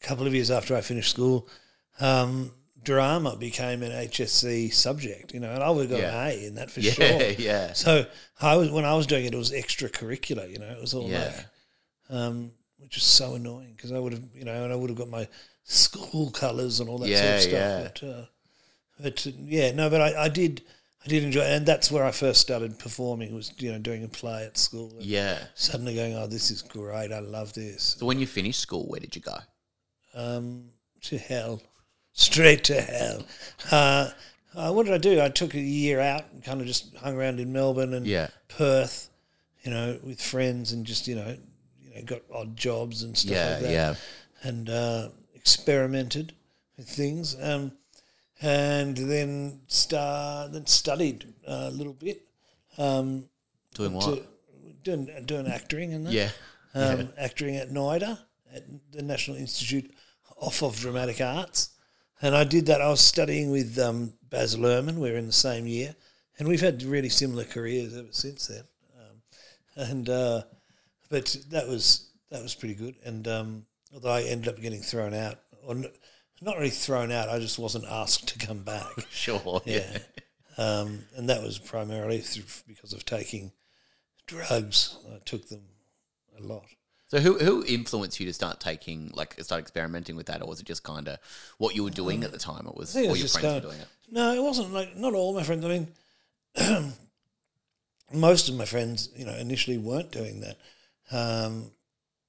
[0.02, 1.48] a couple of years after I finished school,
[1.98, 2.52] um,
[2.84, 5.32] drama became an HSC subject.
[5.34, 6.24] You know, and I would have got Yeah.
[6.26, 7.22] an A in that for Yeah, sure.
[7.38, 7.72] yeah.
[7.72, 8.06] So
[8.40, 10.50] I was when I was doing it, it was extracurricular.
[10.50, 11.24] You know, it was all Yeah.
[11.26, 11.46] like,
[12.18, 14.98] um, which is so annoying because I would have, you know, and I would have
[14.98, 15.28] got my
[15.64, 17.52] school colours and all that sort of stuff.
[17.52, 17.82] yeah.
[17.82, 18.24] But, uh,
[18.98, 20.62] but uh, yeah, no, but I, I did,
[21.04, 21.50] I did enjoy, it.
[21.56, 23.34] and that's where I first started performing.
[23.34, 24.92] Was you know doing a play at school.
[24.98, 25.38] Yeah.
[25.54, 27.12] Suddenly going, oh, this is great.
[27.12, 27.96] I love this.
[27.98, 29.36] So when you finished school, where did you go?
[30.14, 30.70] Um,
[31.02, 31.62] to hell,
[32.20, 33.22] straight to hell.
[33.70, 34.10] Uh,
[34.54, 35.20] uh, what did I do?
[35.20, 38.28] I took a year out and kind of just hung around in Melbourne and Yeah.
[38.48, 39.08] Perth,
[39.62, 41.36] you know, with friends and just you know,
[41.82, 43.72] you know, got odd jobs and stuff Yeah, like that.
[43.72, 43.94] yeah.
[44.42, 46.34] and uh, experimented
[46.76, 47.72] with things, um,
[48.42, 52.22] and then star then studied a little bit.
[52.78, 53.28] Um,
[53.74, 54.16] Doing what?
[54.16, 54.26] to-
[54.82, 56.12] doing doing acting and that.
[56.12, 56.30] yeah.
[56.74, 58.18] Um, acting at NIDA,
[58.54, 59.92] at the National Institute
[60.38, 61.70] off of Dramatic Arts.
[62.22, 62.82] And I did that.
[62.82, 64.96] I was studying with um, Baz Luhrmann.
[64.96, 65.94] We were in the same year.
[66.38, 68.64] And we've had really similar careers ever since then.
[68.98, 70.42] Um, and uh,
[71.10, 72.94] but that was that was pretty good.
[73.04, 75.90] And um, although I ended up getting thrown out, or n-
[76.40, 78.86] not really thrown out, I just wasn't asked to come back.
[79.10, 79.60] Sure.
[79.66, 79.98] Yeah.
[80.56, 83.52] Um, and that was primarily through, because of taking
[84.26, 84.96] drugs.
[85.12, 85.62] I took them
[86.38, 86.64] a lot.
[87.10, 90.60] So who who influenced you to start taking like start experimenting with that, or was
[90.60, 91.18] it just kind of
[91.58, 92.66] what you were doing at the time?
[92.68, 93.88] It was I think it all was your just friends going- were doing it.
[94.12, 95.64] No, it wasn't like not all my friends.
[95.64, 96.92] I mean,
[98.12, 100.58] most of my friends, you know, initially weren't doing that.
[101.12, 101.70] Um,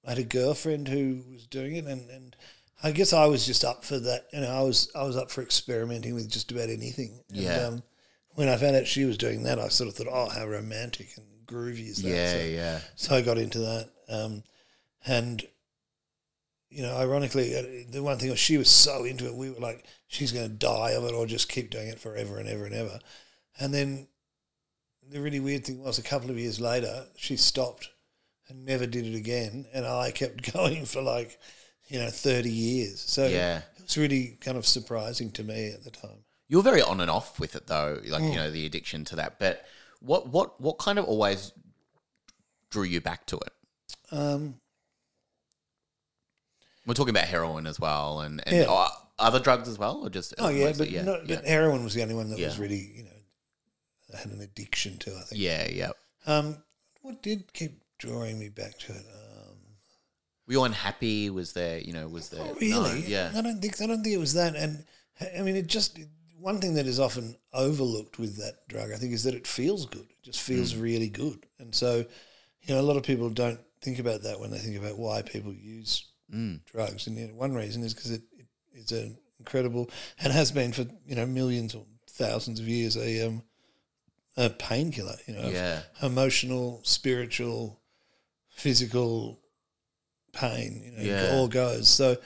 [0.06, 2.36] I had a girlfriend who was doing it, and, and
[2.84, 4.28] I guess I was just up for that.
[4.34, 7.20] You know, I was I was up for experimenting with just about anything.
[7.30, 7.68] Yeah.
[7.68, 7.84] Um,
[8.36, 11.10] when I found out she was doing that, I sort of thought, oh, how romantic
[11.18, 12.10] and groovy is that?
[12.10, 12.80] Yeah, So- yeah.
[12.96, 13.90] so I got into that.
[14.08, 14.44] Um,
[15.06, 15.44] and,
[16.70, 19.60] you know, ironically, uh, the one thing was she was so into it, we were
[19.60, 22.66] like, she's going to die of it or just keep doing it forever and ever
[22.66, 23.00] and ever.
[23.60, 24.08] And then
[25.10, 27.90] the really weird thing was a couple of years later, she stopped
[28.48, 29.66] and never did it again.
[29.74, 31.38] And I kept going for like,
[31.88, 33.02] you know, 30 years.
[33.02, 33.62] So Yeah.
[33.78, 36.24] it was really kind of surprising to me at the time.
[36.48, 38.30] You're very on and off with it though, like Mm.
[38.32, 39.40] you know the addiction to that.
[39.40, 39.66] But
[40.02, 41.54] what what what kind of always
[42.70, 43.54] drew you back to it?
[44.12, 44.60] Um,
[46.86, 48.88] We're talking about heroin as well, and, and Yeah.
[49.20, 51.36] other drugs as well, or just oh, yeah, mostly- but, yeah, not, yeah.
[51.36, 55.16] but heroin was the only one that was really, you know, had an addiction to,
[55.16, 55.42] I think.
[55.42, 55.92] yeah, yeah.
[56.26, 56.64] Um,
[57.02, 59.06] what did keep drawing me back to it?
[59.14, 59.58] Um,
[60.48, 61.30] Were you unhappy?
[61.30, 62.44] Was there, you know, was there?
[62.46, 63.02] not no, really.
[63.08, 64.56] yeah, I don't think I don't think it was that.
[64.56, 64.86] And
[65.38, 66.00] I mean, it just
[66.40, 69.86] one thing that is often overlooked with that drug, I think, is that it feels
[69.86, 70.08] good.
[70.10, 70.82] It just feels Mm.
[70.82, 71.46] really good.
[71.60, 72.04] And so,
[72.64, 75.22] you know, a lot of people don't think about that when they think about why
[75.22, 76.64] people use Mm.
[76.66, 77.08] drugs.
[77.08, 79.90] And you know, one reason is because it, it is an incredible
[80.20, 83.44] and has been for you know millions or thousands of years a um,
[84.38, 85.18] a painkiller.
[85.28, 85.82] You know, Yeah.
[86.02, 87.80] emotional, spiritual,
[88.50, 89.40] physical
[90.34, 90.82] pain.
[90.86, 91.24] You know, Yeah.
[91.26, 91.90] it all goes.
[91.90, 92.18] So,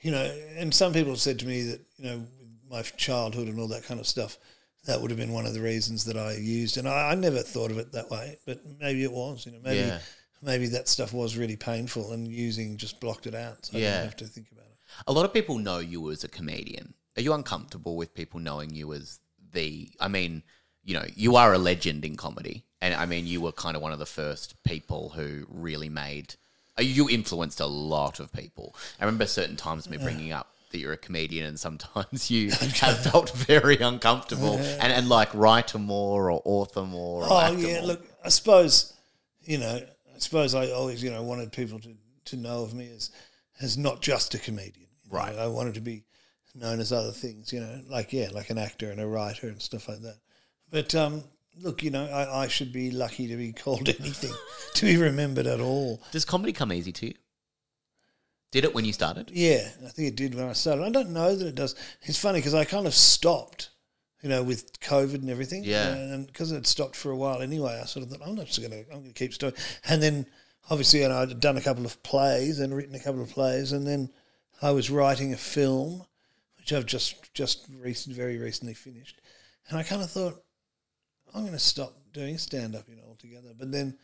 [0.00, 0.24] you know,
[0.56, 2.26] and some people have said to me that you know,
[2.70, 4.38] my childhood and all that kind of stuff.
[4.86, 7.40] That would have been one of the reasons that I used, and I, I never
[7.40, 8.38] thought of it that way.
[8.46, 9.98] But maybe it was, you know, maybe Yeah.
[10.42, 13.90] Maybe that stuff was really painful, and using just blocked it out, so I Yeah.
[13.92, 14.76] didn't have to think about it.
[15.06, 16.94] A lot of people know you as a comedian.
[17.16, 19.20] Are you uncomfortable with people knowing you as
[19.52, 19.90] the?
[20.00, 20.42] I mean,
[20.84, 23.82] you know, you are a legend in comedy, and I mean, you were kind of
[23.82, 26.34] one of the first people who really made.
[26.78, 28.74] uh, You influenced a lot of people.
[29.00, 32.50] I remember certain times me bringing up that you're a comedian, and sometimes you
[32.80, 37.24] have felt very uncomfortable, and, and like writer more or author more.
[37.24, 37.82] Or Oh yeah, more.
[37.88, 38.92] look, I suppose
[39.42, 42.90] you know, I suppose I always you know wanted people to to know of me
[42.94, 43.10] as
[43.60, 44.88] as not just a comedian.
[45.04, 45.18] you know.
[45.18, 45.36] Right.
[45.36, 46.04] I wanted to be
[46.54, 49.60] known as other things, you know, like yeah, like an actor and a writer and
[49.60, 50.18] stuff like that.
[50.70, 51.24] But um,
[51.60, 54.32] look, you know, I, I should be lucky to be called anything,
[54.74, 56.02] to be remembered at all.
[56.12, 57.14] Does comedy come easy to you?
[58.50, 59.30] Did it when you started?
[59.32, 60.82] Yeah, I think it did when I started.
[60.82, 61.76] I don't know that it does.
[62.02, 63.70] It's funny because I kind of stopped,
[64.22, 65.64] you know, with COVID and everything.
[65.64, 65.92] Yeah.
[65.94, 68.60] and because it stopped for a while anyway, I sort of thought I'm not just
[68.60, 68.80] going to.
[68.90, 69.54] I'm going to keep doing.
[69.88, 70.26] And then
[70.70, 73.72] obviously, you know, I'd done a couple of plays and written a couple of plays,
[73.72, 74.10] and then
[74.62, 76.04] I was writing a film,
[76.58, 79.20] which I've just just recent, very recently finished,
[79.68, 80.42] and I kind of thought
[81.34, 83.54] I'm going to stop doing stand up, you know, altogether.
[83.58, 83.96] But then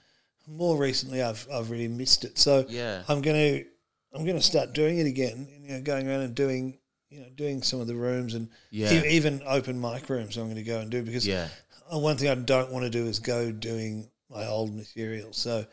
[0.46, 2.38] more recently, I've I've really missed it.
[2.38, 3.02] So Yeah.
[3.08, 3.64] I'm going to
[4.14, 5.48] I'm going to start doing it again.
[5.60, 6.78] You know, going around and doing
[7.10, 8.92] you know doing some of the rooms and Yeah.
[9.04, 10.36] e- even open mic rooms.
[10.36, 11.48] I'm going to go and do because Yeah.
[11.92, 15.32] uh, one thing I don't want to do is go doing my old material.
[15.32, 15.64] So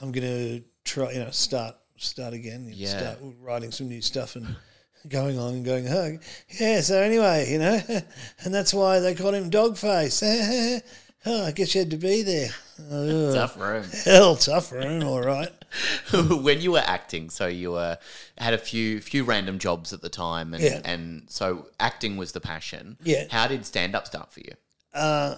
[0.00, 2.64] I'm going to try, you know, start start again.
[2.64, 2.98] You know, Yeah.
[2.98, 4.56] Start writing some new stuff and
[5.08, 6.18] going on and going, oh,
[6.58, 6.80] yeah.
[6.80, 7.80] So anyway, you know,
[8.44, 10.82] and that's why they call him Dogface.
[11.26, 12.50] oh, I guess you had to be there.
[12.90, 13.84] Oh, Tough room.
[14.04, 15.52] hell, tough room, all right.
[16.42, 17.98] when you were acting, so you were
[18.38, 20.80] had a few few random jobs at the time, and Yeah.
[20.84, 22.96] and so acting was the passion.
[23.02, 23.24] Yeah.
[23.30, 24.52] How did stand up start for you?
[24.94, 25.36] uh,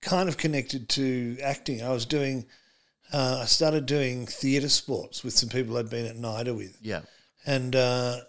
[0.00, 1.82] kind of connected to acting.
[1.82, 2.46] I was doing,
[3.12, 7.02] uh, I started doing theatre sports with some people I'd been at NIDA with, Yeah.
[7.44, 8.20] and uh,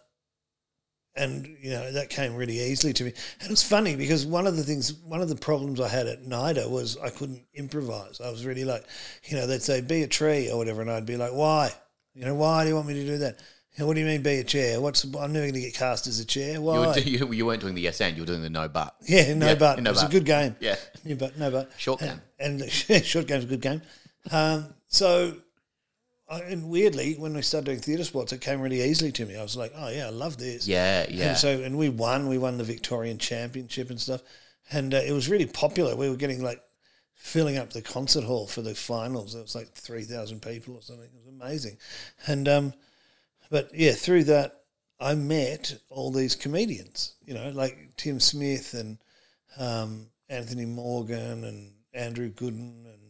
[1.15, 3.13] and you know that came really easily to me.
[3.39, 6.07] And it was funny because one of the things, one of the problems I had
[6.07, 8.21] at NIDA was I couldn't improvise.
[8.21, 8.85] I was really like,
[9.25, 11.71] you know, they'd say be a tree or whatever, and I'd be like, why?
[12.13, 13.39] You know, why do you want me to do that?
[13.77, 14.81] You know, what do you mean be a chair?
[14.81, 16.55] What's I'm never going to get cast as a chair.
[16.55, 16.87] You, Why?
[16.87, 18.93] were, you, you weren't doing the yes and you were doing the no but.
[19.07, 19.81] Yeah, no Yeah, but.
[19.81, 20.09] no it was but.
[20.09, 20.55] a good game.
[20.59, 20.75] Yeah.
[21.05, 21.39] No but.
[21.39, 21.71] No but.
[21.77, 22.61] Short And- game.
[22.61, 22.69] And,
[23.05, 23.81] short game's a good game.
[24.29, 25.35] Um, so,
[26.31, 29.35] I, and weirdly, when we started doing theatre sports, it came really easily to me.
[29.35, 30.65] I was like, oh yeah, I love this.
[30.65, 31.29] Yeah, yeah.
[31.29, 32.29] And so, and we won.
[32.29, 34.21] We won the Victorian Championship and stuff,
[34.71, 35.95] and uh, it was really popular.
[35.95, 36.63] We were getting like
[37.15, 39.35] filling up the concert hall for the finals.
[39.35, 41.05] It was like three thousand people or something.
[41.05, 41.77] It was amazing,
[42.27, 42.73] and um,
[43.49, 44.61] but yeah, through that,
[45.01, 47.15] I met all these comedians.
[47.25, 48.99] You know, like Tim Smith and
[49.57, 53.00] um, Anthony Morgan and Andrew Gooden and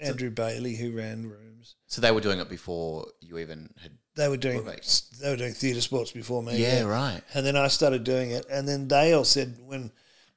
[0.00, 1.74] Andrew Bailey, who ran rooms.
[1.86, 3.92] so they were doing it before you even had.
[4.14, 5.30] They were doing they?
[5.30, 6.60] were doing theatre sports before me.
[6.60, 7.20] Yeah, right.
[7.34, 9.92] And then I started doing it, and then they all said when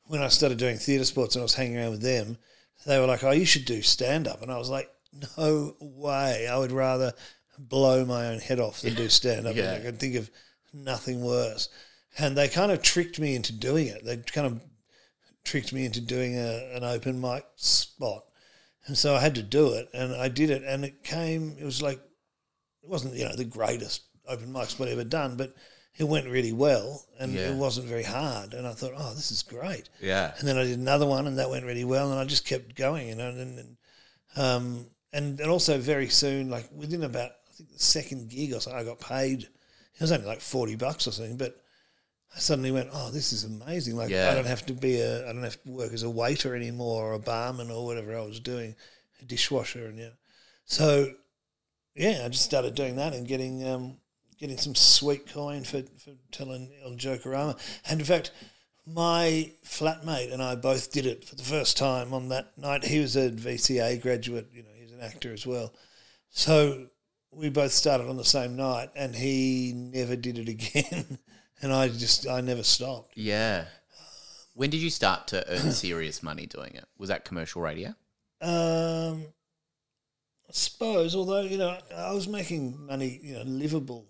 [0.06, 2.38] when I started doing theatre sports and I was hanging around with them,
[2.86, 4.90] they were like, "Oh, you should do stand up," and I was like,
[5.38, 6.48] "No way!
[6.48, 7.14] I would rather
[7.58, 9.56] blow my own head off than do stand up.
[9.56, 9.74] Yeah.
[9.74, 10.30] I could think of
[10.74, 11.70] nothing worse."
[12.18, 14.04] And they kind of tricked me into doing it.
[14.04, 14.62] They kind of
[15.44, 18.26] tricked me into doing a, an open mic spot.
[18.88, 21.56] And so I had to do it, and I did it, and it came.
[21.60, 22.00] It was like
[22.84, 25.54] it wasn't you know the greatest open mic spot I've ever done, but
[25.98, 27.50] it went really well, and Yeah.
[27.52, 28.54] it wasn't very hard.
[28.54, 29.90] And I thought, oh, this is great.
[30.02, 30.34] Yeah.
[30.40, 32.76] And then I did another one, and that went really well, and I just kept
[32.76, 33.30] going, you know.
[33.30, 33.78] And and
[34.36, 38.62] um, and, and also very soon, like within about I think the second gig or
[38.62, 39.44] something, I got paid.
[39.44, 41.56] It was only like forty bucks or something, but
[42.36, 43.98] I suddenly went, oh, this is amazing.
[43.98, 44.30] Like Yeah.
[44.32, 47.04] I don't have to be a, I don't have to work as a waiter anymore
[47.04, 48.76] or a barman or whatever I was doing,
[49.22, 50.10] a dishwasher, and yeah.
[50.66, 51.12] So
[51.96, 53.98] yeah, I just started doing that and getting um,
[54.40, 57.60] getting some sweet coin for, for telling El Jokerama.
[57.90, 58.32] And in fact,
[58.86, 62.86] my flatmate and I both did it for the first time on that night.
[62.86, 65.74] He was a VCA graduate, you know, he's an actor as well.
[66.30, 66.88] So
[67.32, 71.20] we both started on the same night, and he never did it again.
[71.62, 73.18] and I just, I never stopped.
[73.18, 73.66] Yeah.
[74.54, 76.86] When did you start to earn serious money doing it?
[76.98, 77.90] Was that commercial radio?
[78.42, 79.24] Um,
[80.50, 84.08] I suppose, although you know, I was making money, you know, livable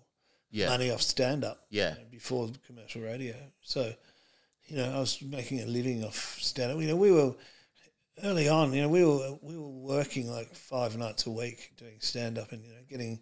[0.50, 0.68] Yeah.
[0.70, 1.66] money off stand up.
[1.70, 1.94] Yeah.
[2.10, 3.34] before commercial radio.
[3.62, 3.92] So,
[4.66, 6.80] you know, I was making a living off stand up.
[6.80, 7.34] You know, we were
[8.24, 8.72] early on.
[8.72, 12.52] You know, we were we were working like five nights a week doing stand up,
[12.52, 13.20] and you know, getting,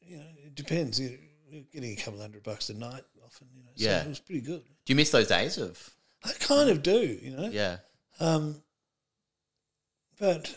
[0.00, 1.00] you know, it depends.
[1.00, 1.16] You know,
[1.50, 3.48] we were getting a couple hundred bucks a night often.
[3.54, 4.02] You know, so Yeah.
[4.02, 4.62] it was pretty good.
[4.84, 5.90] Do you miss those days of?
[6.24, 7.18] I kind of do.
[7.22, 7.78] You know, Yeah.
[8.20, 8.62] um,
[10.18, 10.54] but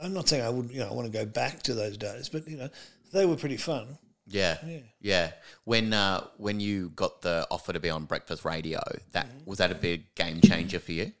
[0.00, 0.70] I'm not saying I would.
[0.70, 2.68] You know, I want to go back to those days, but you know,
[3.12, 3.98] they were pretty fun.
[4.26, 4.58] Yeah.
[4.66, 4.78] Yeah.
[5.00, 5.32] Yeah.
[5.64, 8.80] When uh, when you got the offer to be on breakfast radio,
[9.12, 9.44] that Mm-hmm.
[9.50, 11.12] was that a big game changer for you?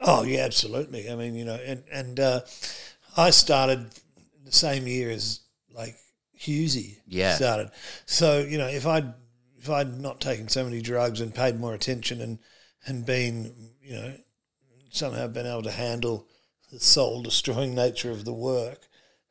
[0.00, 1.10] Oh yeah, absolutely.
[1.10, 2.40] I mean, you know, and and uh,
[3.16, 3.86] I started
[4.44, 5.40] the same year as
[5.74, 5.96] like
[6.38, 7.34] Hughesy Yeah.
[7.34, 7.70] started.
[8.06, 9.12] So you know, if I'd
[9.60, 12.38] if I'd not taken so many drugs and paid more attention and
[12.86, 14.14] and been you know
[14.90, 16.26] somehow been able to handle
[16.72, 18.88] the soul destroying nature of the work,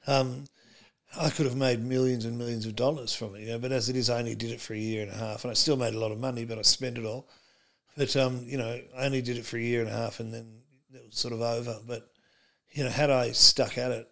[0.08, 0.46] um,
[1.18, 3.60] I could have made millions and millions of dollars from it, you know.
[3.60, 5.52] But as it is, I only did it for a year and a half, and
[5.52, 7.28] I still made a lot of money, but I spent it all.
[7.98, 10.34] But um, you know, I only did it for a year and a half, and
[10.34, 10.62] then
[10.94, 11.80] it was sort of over.
[11.88, 12.10] But
[12.72, 14.08] you know, had I stuck at it,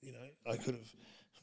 [0.00, 0.88] you know, I could have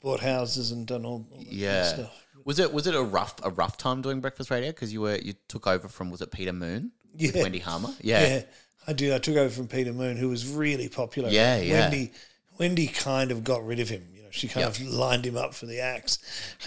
[0.01, 2.24] bought houses and done all, all that kind of stuff.
[2.45, 5.15] Was it was it a rough a rough time doing breakfast radio because you were
[5.17, 7.43] you took over from was it Peter Moon with Yeah.
[7.43, 7.89] Wendy Harmer?
[8.01, 8.27] Yeah.
[8.27, 8.41] Yeah.
[8.88, 9.13] I did.
[9.13, 11.29] I took over from Peter Moon, who was really popular.
[11.29, 11.79] Yeah, yeah.
[11.89, 12.12] Wendy,
[12.60, 14.08] Wendy kind of got rid of him.
[14.13, 14.75] You know, she kind Yep.
[14.88, 16.19] of lined him up for the axe,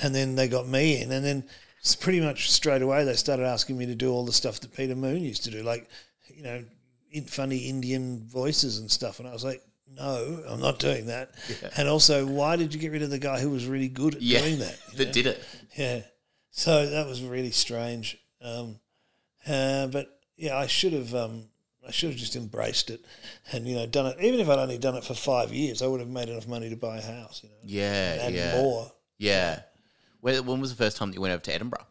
[0.03, 1.45] and then they got me in, and then
[1.79, 4.75] it's pretty much straight away they started asking me to do all the stuff that
[4.75, 5.89] Peter Moon used to do, like
[6.35, 6.65] you know,
[7.13, 9.21] in funny Indian voices and stuff.
[9.21, 9.63] And I was like,
[9.95, 11.31] no, I'm not doing that.
[11.77, 14.23] And also, why did you get rid of the guy who was really good at
[14.23, 14.41] Yeah.
[14.41, 14.79] doing that?
[14.97, 15.13] that know?
[15.13, 15.45] did it.
[15.77, 16.03] Yeah.
[16.51, 18.17] So that was really strange.
[18.41, 18.81] Um,
[19.47, 21.15] uh, but yeah, I should have.
[21.15, 21.49] Um,
[21.87, 23.01] I should have just embraced it,
[23.51, 24.19] and you know, done it.
[24.21, 26.69] Even if I'd only done it for five years, I would have made enough money
[26.69, 27.41] to buy a house.
[27.43, 28.93] You know, Yeah, and yeah, more.
[29.17, 29.61] yeah.
[30.21, 31.87] When, when was the first time that you went over to Edinburgh?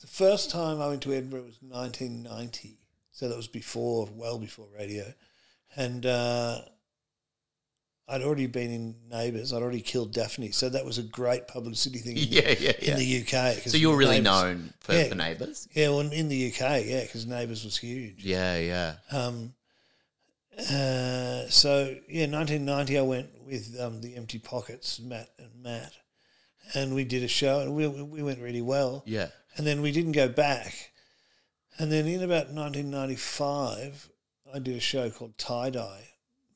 [0.00, 2.78] The first time I went to Edinburgh was 1990,
[3.12, 5.14] so that was before, well before radio,
[5.76, 6.60] and uh,
[8.08, 9.52] I'd already been in Neighbours.
[9.52, 12.16] I'd already killed Daphne, so that was a great publicity thing.
[12.16, 13.54] In, Yeah, yeah, in the UK.
[13.68, 15.08] So you're really Neighbours- known for, Yeah.
[15.08, 15.68] for Neighbours.
[15.72, 18.24] Yeah, well, in the UK, yeah, because Neighbours was huge.
[18.24, 19.54] Yeah, yeah, Um,
[20.58, 25.92] uh, so yeah, 1990, I went with um, the Empty Pockets, Matt and Matt,
[26.74, 29.02] and we did a show, and we we went really well.
[29.06, 29.28] yeah.
[29.56, 30.92] And then we didn't go back,
[31.78, 34.08] and then in about 1995,
[34.54, 36.08] I did a show called Tie Dye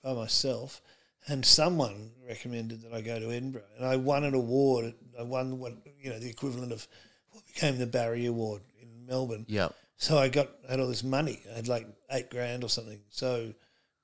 [0.02, 0.82] by myself,
[1.26, 4.94] and someone recommended that I go to Edinburgh, and I won an award.
[5.18, 6.86] I won what you know the equivalent of
[7.30, 9.46] what became the Barry Award in Melbourne.
[9.48, 9.68] Yeah.
[9.96, 11.40] So I got I had all this money.
[11.50, 13.00] I had like eight grand or something.
[13.10, 13.52] So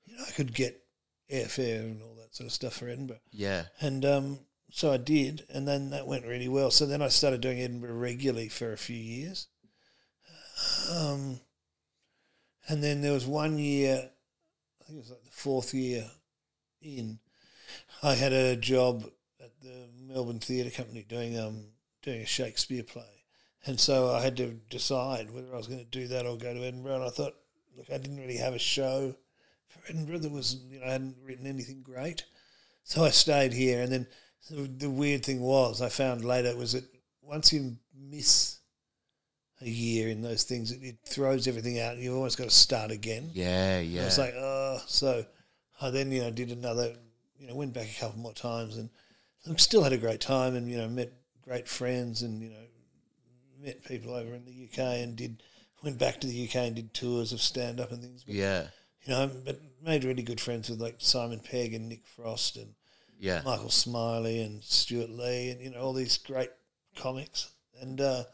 [0.06, 0.82] you know I could get
[1.30, 3.20] airfare and all that sort of stuff for Edinburgh.
[3.30, 3.64] Yeah.
[3.80, 4.38] And um,
[4.70, 6.70] so I did, and then that went really well.
[6.70, 9.48] So then I started doing Edinburgh regularly for a few years.
[10.90, 11.40] Um,
[12.68, 16.10] and then there was one year, I think it was like the fourth year
[16.80, 17.18] in,
[18.02, 19.04] I had a job
[19.40, 21.66] at the Melbourne Theatre Company doing um
[22.02, 23.24] doing a Shakespeare play,
[23.64, 26.52] and so I had to decide whether I was going to do that or go
[26.52, 26.96] to Edinburgh.
[26.96, 27.34] And I thought,
[27.76, 29.14] look, I didn't really have a show
[29.72, 32.24] for Edinburgh was, you know, I hadn't written anything great.
[32.84, 34.06] So I stayed here, and then
[34.50, 36.84] the, the weird thing was, I found later was that
[37.22, 38.58] once you miss
[39.62, 41.96] a year in those things, it, it throws everything out.
[41.96, 43.30] You've almost got to start again.
[43.32, 44.04] Yeah, I yeah.
[44.04, 45.24] was like, oh, so
[45.80, 46.94] I then you know did another,
[47.38, 48.90] you know, went back a couple more times, and
[49.58, 52.64] still had a great time, and you know met great friends, and you know
[53.60, 55.42] met people over in the UK, and did
[55.82, 58.24] went back to the UK and did tours of stand up and things.
[58.24, 58.66] But, yeah.
[59.02, 62.74] you know, but made really good friends with like Simon Pegg and Nick Frost and
[63.18, 63.42] Yeah.
[63.44, 66.50] Michael Smiley and Stewart Lee and you know all these great
[66.96, 68.24] comics and uh,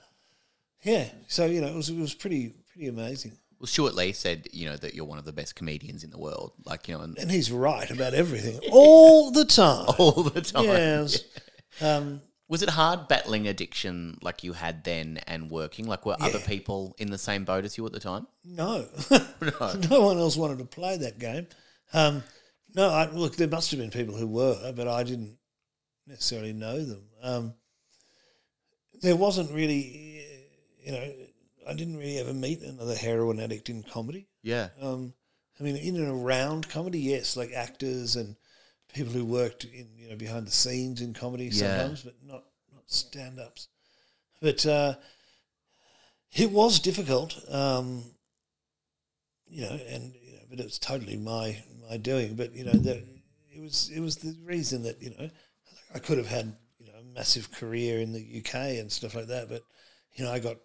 [0.83, 3.33] yeah, so you know it was it was pretty pretty amazing.
[3.59, 6.19] Well, Stewart Lee said, you know, that you're one of the best comedians in the
[6.19, 6.53] world.
[6.65, 9.87] Like, you know, and And he's right about everything all the time.
[9.99, 10.65] all the time.
[10.65, 11.21] Yes.
[11.81, 15.87] Um, Was it hard battling addiction like you had then and working?
[15.87, 18.27] Like, were other people in the same boat as you at the time?
[18.45, 18.87] no,
[19.41, 19.73] No.
[19.91, 21.47] no one else wanted to play that game.
[21.93, 22.23] Um,
[22.77, 25.37] no, I, look, there must have been people who were, but I didn't
[26.07, 27.03] necessarily know them.
[27.23, 27.55] Um,
[29.03, 30.18] there wasn't really,
[30.89, 31.13] you know,
[31.69, 34.27] I didn't really ever meet another heroin addict in comedy.
[34.43, 34.69] Yeah.
[34.81, 35.13] Um,
[35.61, 38.37] I mean, in and around comedy, yes, like actors and
[38.95, 41.77] people who worked in, you know, behind the scenes in comedy Yeah.
[41.77, 43.69] sometimes, but not not stand ups.
[44.41, 44.95] But uh,
[46.33, 48.03] it was difficult, um,
[49.47, 52.35] you know, and you know, but it was totally my my doing.
[52.35, 53.05] But you know, that
[53.55, 55.29] it was it was the reason that you know
[55.95, 59.27] I could have had you know a massive career in the UK and stuff like
[59.27, 59.51] that.
[59.51, 59.65] But
[60.15, 60.57] you know, I got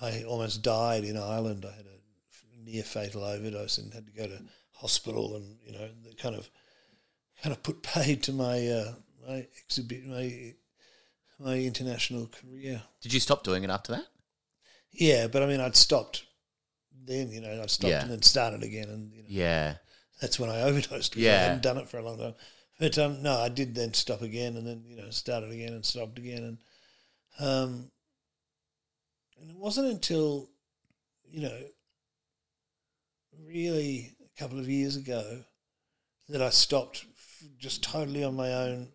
[0.00, 1.64] I almost died in Ireland.
[1.64, 5.88] I had a near fatal overdose and had to go to hospital, and you know,
[6.04, 6.50] that kind of
[7.42, 8.94] kind of put paid to my uh,
[9.26, 10.54] my exhibit my
[11.38, 12.82] my international career.
[13.00, 14.06] Did you stop doing it after that?
[14.92, 16.24] Yeah, but I mean, I'd stopped
[17.04, 17.30] then.
[17.30, 18.02] You know, I stopped Yeah.
[18.02, 19.76] and then started again, and you know, Yeah.
[20.20, 21.12] that's when I overdosed.
[21.12, 21.38] 'cause I Yeah.
[21.44, 22.34] hadn't done it for a long time.
[22.78, 25.84] But um, no, I did then stop again, and then you know started again and
[25.84, 26.58] stopped again, and
[27.38, 27.90] um,
[29.40, 30.50] and it wasn't until
[31.28, 31.58] you know
[33.44, 35.42] really a couple of years ago
[36.28, 37.04] that I stopped
[37.58, 38.88] just totally on my own.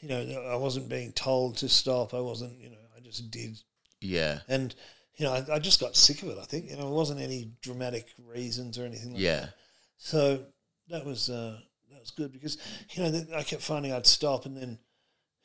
[0.00, 2.14] You know, I wasn't being told to stop.
[2.14, 3.58] I wasn't, you know, I just did
[4.00, 4.40] Yeah.
[4.48, 4.74] and
[5.16, 6.38] you know, I, I just got sick of it.
[6.40, 9.40] I think you know, it wasn't any dramatic reasons or anything like Yeah.
[9.40, 9.54] that.
[9.98, 10.44] So
[10.88, 11.58] that was uh,
[11.90, 12.56] that that was good because
[12.92, 14.78] you know I kept finding I'd stop and then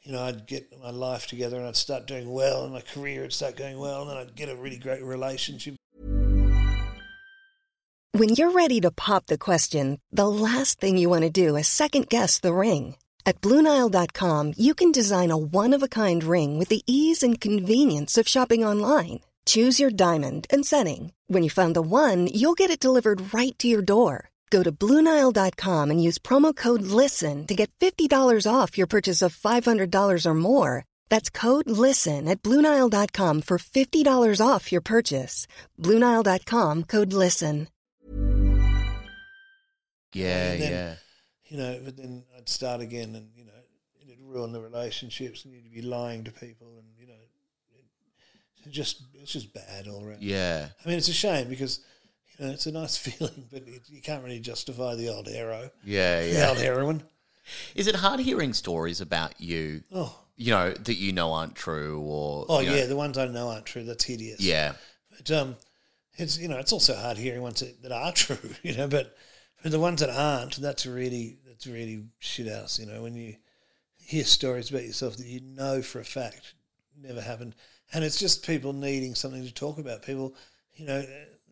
[0.05, 3.21] you know I'd get my life together and I'd start doing well and my career
[3.21, 5.75] would start going well and then I'd get a really great relationship.
[8.11, 11.67] When you're ready to pop the question, the last thing you want to do is
[11.67, 12.95] second guess the ring.
[13.25, 17.41] At Bluenile.com, you can design a one of a kind ring with the ease and
[17.41, 19.19] convenience of shopping online.
[19.45, 21.11] Choose your diamond and setting.
[21.27, 24.29] When you find the one, you'll get it delivered right to your door.
[24.49, 29.35] Go to Bluenile.com and use promo code LISTEN to get $50 off your purchase of
[29.35, 30.85] $500 or more.
[31.09, 35.47] That's code LISTEN at Bluenile.com for $50 off your purchase.
[35.81, 37.67] Bluenile.com code LISTEN.
[40.13, 40.95] Yeah, And then, yeah.
[41.47, 43.51] You know, but then I'd start again and, you know,
[44.01, 47.13] it'd ruin the relationships and you'd be lying to people and, you know,
[47.77, 47.85] it,
[48.65, 50.23] it just, it's just bad all around.
[50.23, 50.69] Yeah.
[50.83, 51.81] I mean, it's a shame because,
[52.39, 55.69] you know, it's a nice feeling, but it, you can't really justify the old hero,
[55.83, 56.49] Yeah, the yeah.
[56.49, 57.03] old heroin.
[57.75, 62.01] Is it hard hearing stories about you, Oh, you know, that you know aren't true
[62.01, 63.83] or oh you know- yeah, the ones I know aren't true.
[63.83, 64.41] That's hideous.
[64.41, 64.73] Yeah.
[65.15, 65.55] But um,
[66.15, 68.87] it's you know it's also hard hearing ones that, that are true, you know.
[68.87, 69.15] But
[69.57, 72.79] for the ones that aren't, that's really that's really shit house.
[72.79, 73.35] You know, when you
[73.97, 76.53] hear stories about yourself that you know for a fact
[77.01, 77.55] never happened,
[77.93, 80.01] and it's just people needing something to talk about.
[80.01, 80.35] People,
[80.73, 81.01] you know,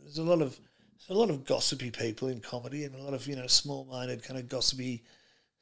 [0.02, 0.60] there's a lot of
[1.08, 4.24] there's a lot of gossipy people in comedy, and a lot of you know small-minded
[4.24, 5.04] kind of gossipy.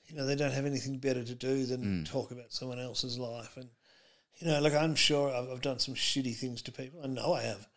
[0.06, 3.56] You know, they don't have anything better to do than talk about someone else's life,
[3.56, 3.70] and
[4.40, 7.02] you know, like I'm sure I've, I've done some shitty things to people.
[7.04, 7.68] I know I have,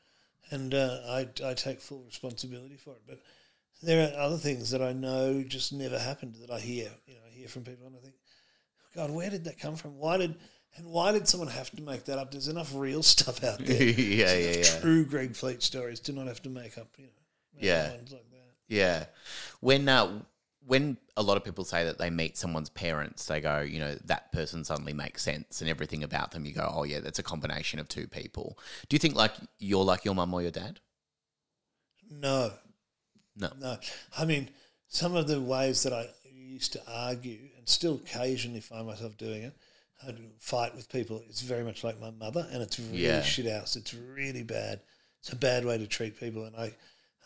[0.51, 3.03] and uh, I I take full responsibility for it.
[3.07, 3.21] But
[3.83, 6.91] there are other things that I know just never happened that I hear.
[7.07, 8.15] You know, I hear from people, and I think,
[8.95, 9.97] God, where did that come from?
[9.97, 10.35] Why did
[10.77, 12.33] and why did someone have to make that up?
[12.33, 13.83] There's enough real stuff out there.
[13.83, 14.81] yeah, yeah, yeah.
[14.81, 16.89] True Greg Fleet stories do not have to make up.
[16.99, 17.11] You know,
[17.61, 17.93] Yeah.
[18.11, 18.23] like.
[18.69, 19.07] Yeah.
[19.61, 20.23] When uh,
[20.67, 23.95] when a lot of people say that they meet someone's parents, they go, you know,
[24.07, 27.23] that person suddenly makes sense and everything about them, you go, oh yeah, that's a
[27.23, 28.59] combination of two people.
[28.89, 30.81] Do you think like you're like your mum or your dad?
[32.11, 32.53] No,
[33.37, 33.51] No.
[33.59, 33.77] No,
[34.17, 34.51] I mean
[34.89, 39.43] some of the ways that I used to argue, and still occasionally find myself doing
[39.43, 39.57] it.
[40.07, 41.23] I'd fight with people.
[41.29, 43.23] It's very much like my mother, and it's really Yeah.
[43.23, 43.75] shit house.
[43.75, 44.81] It's really bad.
[45.21, 46.75] It's a bad way to treat people, and I,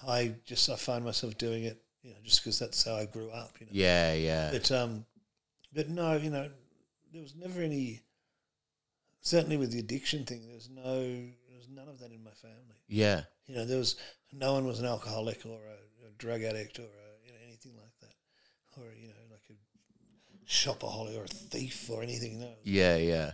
[0.06, 3.30] I just I find myself doing it, you know, just because that's how I grew
[3.30, 3.52] up.
[3.60, 4.50] You know, Yeah, yeah.
[4.52, 5.04] but um,
[5.74, 6.48] but no, you know,
[7.12, 8.00] there was never any.
[9.20, 12.30] Certainly with the addiction thing, there was no, there was none of that in my
[12.30, 12.76] family.
[12.86, 13.22] Yeah.
[13.46, 13.96] You know, there was
[14.32, 17.72] no one was an alcoholic or a, a drug addict or a, you know, anything
[17.76, 22.40] like that, or you know, like a shopaholic or a thief or anything.
[22.40, 23.32] No, Yeah, yeah.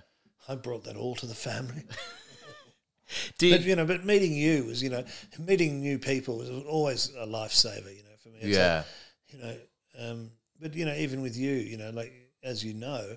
[0.49, 1.85] I brought that all to the family.
[3.39, 5.05] Do but you, know, but meeting you was, you know,
[5.39, 7.95] meeting new people was always a lifesaver.
[7.95, 8.39] You know, for me.
[8.41, 8.83] It's like, yeah.
[9.29, 9.57] you know,
[10.11, 10.31] um,
[10.61, 13.17] but you know, even with you, you know, like as you know,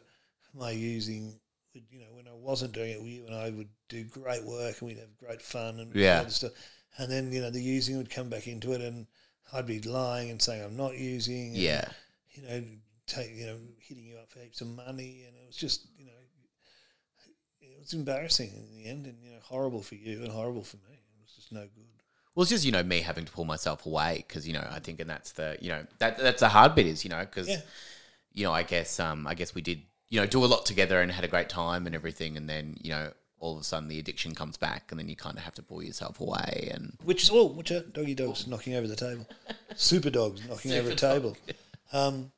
[0.54, 1.40] my using,
[1.74, 4.88] you know, when I wasn't doing it, you and I would do great work and
[4.90, 6.24] we'd have great fun and Yeah.
[6.24, 6.52] that stuff.
[6.98, 9.08] And then you know, the using would come back into it, and
[9.54, 11.50] I'd be lying and saying I'm not using.
[11.50, 11.86] and, Yeah.
[12.32, 12.64] you know,
[13.06, 16.06] take you know, hitting you up for heaps of money, and it was just you
[16.06, 16.12] know,
[17.88, 20.78] it was embarrassing in the end, and you know, horrible for you and horrible for
[20.78, 20.94] me.
[20.94, 21.86] It was just no good.
[22.36, 24.80] Well, it's just you know me having to pull myself away because you know I
[24.80, 27.48] think, and that's the you know that that's the hard bit is you know because
[27.48, 27.62] Yeah.
[28.34, 31.02] you know I guess um I guess we did you know do a lot together
[31.02, 33.88] and had a great time and everything, and then you know all of a sudden
[33.88, 36.98] the addiction comes back, and then you kind of have to pull yourself away, and
[37.04, 39.26] Which is oh, which are doggy dogs knocking over the table,
[39.76, 41.38] super dogs knocking over a table.
[41.94, 42.32] Um,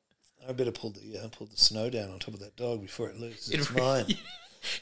[0.47, 3.09] I better pull the yeah, pull the snow down on top of that dog before
[3.09, 4.17] it loses its mind.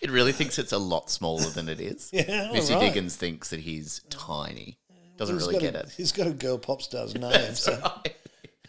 [0.02, 2.10] it really thinks it's a lot smaller than it is.
[2.14, 2.88] Yeah, Missy all right.
[2.88, 4.80] Diggins thinks that he's tiny,
[5.18, 5.94] doesn't He's really get a, it.
[5.96, 7.80] He's got a girl pop star's name, so,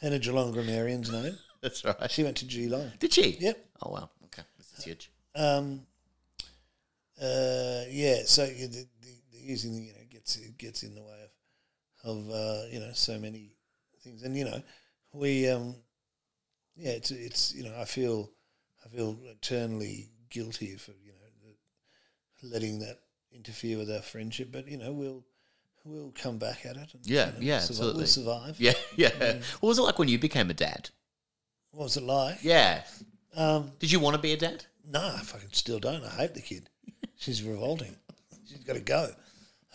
[0.02, 1.36] and a Geelong grammarian's name.
[1.60, 2.10] That's right.
[2.10, 2.92] She went to Geelong.
[2.98, 3.38] Did she?
[3.40, 3.66] Yep.
[3.82, 4.10] Oh wow.
[4.26, 5.10] Okay, this is huge.
[5.34, 5.82] Um,
[7.20, 8.86] uh, yeah, so the, the,
[9.32, 11.20] the using the, you know gets it gets in the way
[12.04, 13.56] of of uh, you know so many
[14.02, 14.62] things, and you know
[15.12, 15.74] we um,
[16.76, 18.30] yeah it's it's you know I feel
[18.84, 21.50] I feel eternally guilty for you know
[22.42, 23.00] the, letting that
[23.32, 25.24] interfere with our friendship, but you know we'll
[25.84, 26.92] we'll come back at it.
[26.94, 27.98] And, Yeah, you know, yeah, survive, absolutely.
[27.98, 28.60] We'll survive.
[28.60, 29.32] Yeah, yeah.
[29.60, 30.90] What was it like when you became a dad?
[31.72, 32.38] What was it like?
[32.42, 32.82] Yeah.
[33.36, 34.64] Um, Did you want to be a dad?
[34.86, 36.02] No, I fucking still don't.
[36.04, 36.68] I hate the kid.
[37.16, 37.94] She's revolting.
[38.48, 39.10] She's got to go.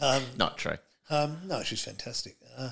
[0.01, 0.77] Um, Not true.
[1.09, 2.35] um, no, she's fantastic.
[2.57, 2.71] Uh,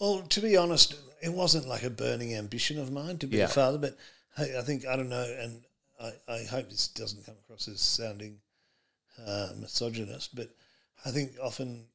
[0.00, 3.44] well, to be honest, it wasn't like a burning ambition of mine to be Yeah.
[3.44, 3.96] a father, but
[4.38, 5.62] I, I think, I don't know, and
[6.04, 8.38] I, I hope this doesn't come across as sounding
[9.26, 10.48] uh, misogynist, but
[11.04, 11.86] I think often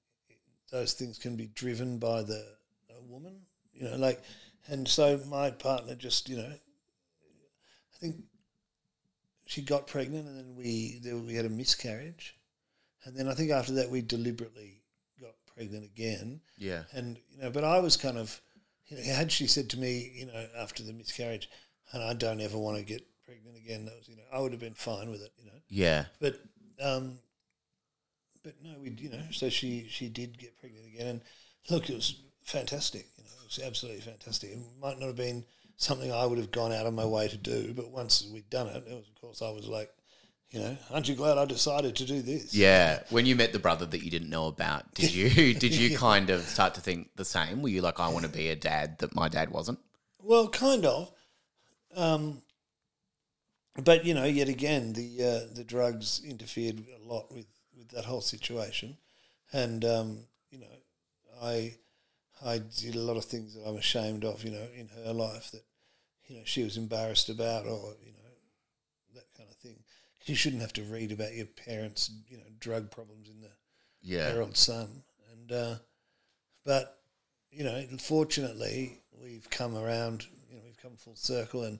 [0.71, 2.45] those things can be driven by the
[2.89, 3.41] a woman,
[3.73, 4.21] you know, like,
[4.67, 8.15] and so my partner just, you know, I think
[9.45, 12.37] she got pregnant, and then we then we had a miscarriage,
[13.03, 14.81] and then I think after that we deliberately
[15.19, 16.41] got pregnant again.
[16.57, 16.83] Yeah.
[16.93, 18.39] And you know, but I was kind of,
[18.87, 21.49] you know, had she said to me, you know, after the miscarriage,
[21.91, 24.51] and I don't ever want to get pregnant again, that was, you know, I would
[24.51, 25.59] have been fine with it, you know.
[25.69, 26.05] Yeah.
[26.19, 26.39] But,
[26.81, 27.19] um,
[28.43, 31.21] but no, we, you know, so she she did get pregnant again, and
[31.69, 33.05] look, it was fantastic.
[33.17, 34.51] You know, it was absolutely fantastic.
[34.51, 37.37] It might not have been something I would have gone out of my way to
[37.37, 39.91] do, but once we'd done it, it was, of course, I was like,
[40.51, 42.55] you know, aren't you glad I decided to do this?
[42.55, 43.03] Yeah.
[43.09, 46.29] When you met the brother that you didn't know about, did you did you kind
[46.29, 47.61] of start to think the same?
[47.61, 49.79] Were you like, I want to be a dad that my dad wasn't?
[50.21, 51.11] Well, kind of.
[51.95, 52.41] Um,
[53.81, 57.45] but you know, yet again, the uh, the drugs interfered a lot with,
[57.77, 58.97] with that whole situation,
[59.53, 60.19] and um,
[60.51, 60.67] you know,
[61.41, 61.75] I
[62.45, 65.51] I did a lot of things that I'm ashamed of, you know, in her life
[65.51, 65.63] that
[66.27, 68.29] you know she was embarrassed about, or you know,
[69.15, 69.77] that kind of thing.
[70.25, 73.49] You shouldn't have to read about your parents, you know, drug problems in the
[74.01, 74.29] Yeah.
[74.29, 75.75] Herald Sun, and uh,
[76.65, 76.99] but
[77.51, 80.25] you know, fortunately, we've come around.
[80.49, 81.79] You know, we've come full circle, and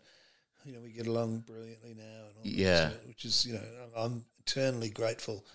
[0.65, 2.03] you know, we get along brilliantly now.
[2.03, 2.89] And all Yeah.
[2.89, 3.63] it, which is you know,
[3.95, 5.45] I'm eternally grateful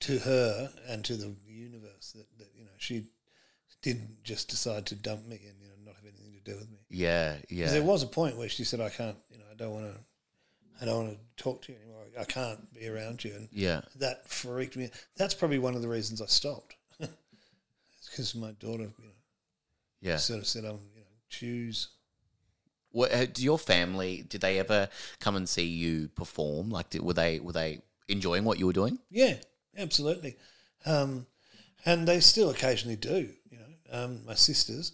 [0.00, 3.06] to her and to the universe that, that you know she
[3.82, 6.70] didn't just decide to dump me and you know not have anything to do with
[6.70, 6.78] me.
[6.90, 7.70] Yeah, Yeah.
[7.70, 10.00] There was a point where she said, "I can't, you know, I don't want to,
[10.80, 12.04] I don't want to talk to you anymore.
[12.18, 13.82] I can't be around you." And Yeah.
[13.96, 14.90] that freaked me.
[15.16, 16.76] That's probably one of the reasons I stopped.
[17.00, 19.14] it's because my daughter, you know,
[20.00, 20.16] Yeah.
[20.16, 21.88] sort of said, "I'm, you know, choose."
[22.94, 24.88] What, uh, do your family did they ever
[25.18, 26.70] come and see you perform?
[26.70, 28.98] Like, did, were they were they enjoying what you were doing?
[29.10, 29.34] Yeah,
[29.76, 30.36] absolutely.
[30.86, 31.26] Um,
[31.84, 34.92] and they still occasionally do, you know, um, my sisters.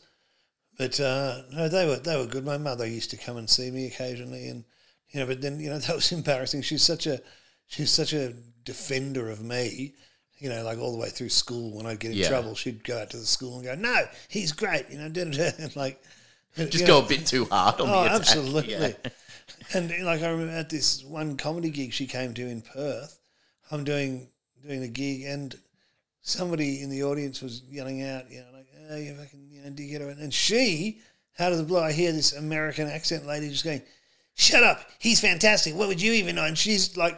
[0.78, 2.44] But uh, no, they were they were good.
[2.46, 4.64] My mother used to come and see me occasionally, and
[5.10, 6.62] you know, but then you know that was embarrassing.
[6.62, 7.20] She's such a
[7.66, 8.32] she's such a
[8.64, 9.94] defender of me.
[10.38, 12.28] You know, like all the way through school, when I'd get in Yeah.
[12.28, 15.24] trouble, she'd go out to the school and go, "No, he's great," you know, da,
[15.24, 16.02] da, da, and like
[16.56, 18.20] Just you go a bit too hard on Oh, the attack.
[18.20, 18.72] absolutely.
[18.72, 18.92] Yeah.
[19.72, 23.18] And like I remember at this one comedy gig she came to in Perth,
[23.70, 24.28] I'm doing
[24.66, 25.54] doing the gig, and
[26.22, 29.70] somebody in the audience was yelling out, you know, like, "Oh, you fucking, you know,
[29.70, 30.98] dickhead!" And she,
[31.38, 33.82] out of the blue, I hear this American accent lady just going,
[34.34, 34.80] "Shut up!
[34.98, 35.74] He's fantastic.
[35.74, 37.16] What would you even know?" And she's like,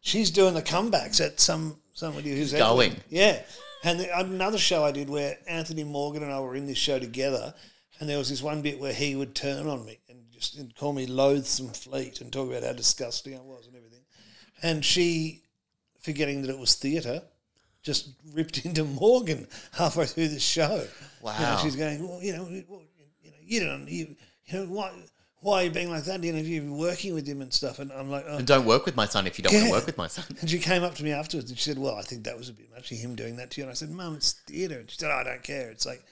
[0.00, 2.96] she's doing the comebacks at some somebody who's going.
[3.08, 3.42] yeah.
[3.84, 6.98] And the, another show I did where Anthony Morgan and I were in this show
[6.98, 7.52] together,
[8.00, 10.74] and there was this one bit where he would turn on me and just and
[10.74, 14.00] call me loathsome fleet and talk about how disgusting I was and everything.
[14.62, 15.42] And she,
[16.00, 17.22] forgetting that it was theatre,
[17.82, 20.74] just ripped into Morgan halfway through the show.
[20.74, 20.88] You know,
[21.22, 21.60] Wow.
[21.62, 22.82] she's going, well, you know, well,
[23.22, 24.16] you know, you don't, you,
[24.46, 24.92] you know, why,
[25.40, 26.22] why are you being like that?
[26.22, 27.78] You know, you've been working with him and stuff.
[27.80, 29.72] And I'm like, oh, And don't work with my son if you don't want to
[29.72, 30.24] work with my son.
[30.40, 32.48] and she came up to me afterwards and she said, Well, I think that was
[32.48, 33.64] a bit much, of him doing that to you.
[33.64, 34.78] And I said, Mum, it's theatre.
[34.78, 35.70] And she said, oh, I don't care.
[35.70, 36.04] It's like,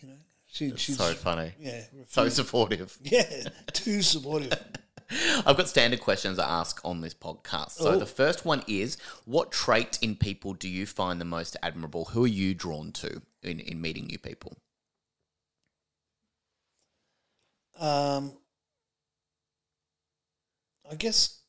[0.00, 0.14] you know,
[0.54, 1.52] she, she's so funny.
[1.58, 1.82] Yeah.
[2.06, 2.96] So supportive.
[3.02, 3.24] yeah,
[3.72, 4.52] too supportive.
[5.44, 7.72] I've got standard questions I ask on this podcast.
[7.72, 7.98] So Oh.
[7.98, 12.04] the first one is what trait in people do you find the most admirable?
[12.06, 14.56] Who are you drawn to in, in meeting new people?
[17.76, 18.32] Um,
[20.88, 21.40] I guess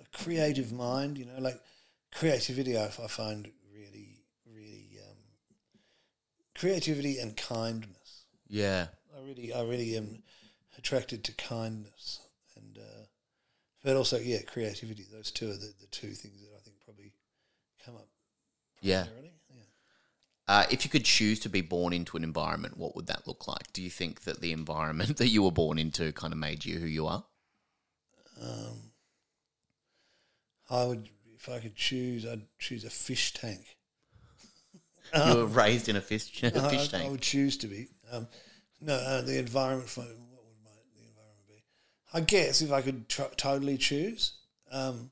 [0.00, 1.60] a creative mind, you know, like
[2.14, 3.50] creativity, I, I find
[6.56, 8.24] creativity and kindness.
[8.48, 8.86] Yeah.
[9.16, 10.22] I really, I really am
[10.78, 12.20] attracted to kindness
[12.56, 13.04] and, uh,
[13.82, 15.04] but also, yeah, creativity.
[15.10, 17.12] Those two are the, the two things that I think probably
[17.84, 18.08] come up
[18.80, 19.04] Yeah.
[19.50, 19.60] Yeah.
[20.46, 23.48] Uh, if you could choose to be born into an environment, what would that look
[23.48, 23.72] like?
[23.72, 26.78] Do you think that the environment that you were born into kind of made you
[26.78, 27.24] who you are?
[28.40, 28.92] Um,
[30.68, 33.76] I would, if I could choose, I'd choose a fish tank.
[35.14, 37.10] You were raised in a fish, a I- fish I, tank.
[37.10, 37.88] would choose to be.
[38.10, 38.28] Um,
[38.80, 41.62] no, uh, the environment for what would my the environment be?
[42.12, 44.32] I guess if I could tr- totally choose,
[44.70, 45.10] um,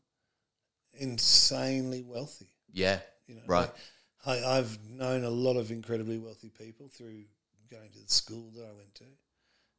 [0.95, 2.53] insanely wealthy.
[2.73, 3.01] yeah.
[3.29, 3.71] You know, Right.
[4.27, 7.25] like, I, I've known a lot of incredibly wealthy people through
[7.71, 9.05] going to the school that I went to,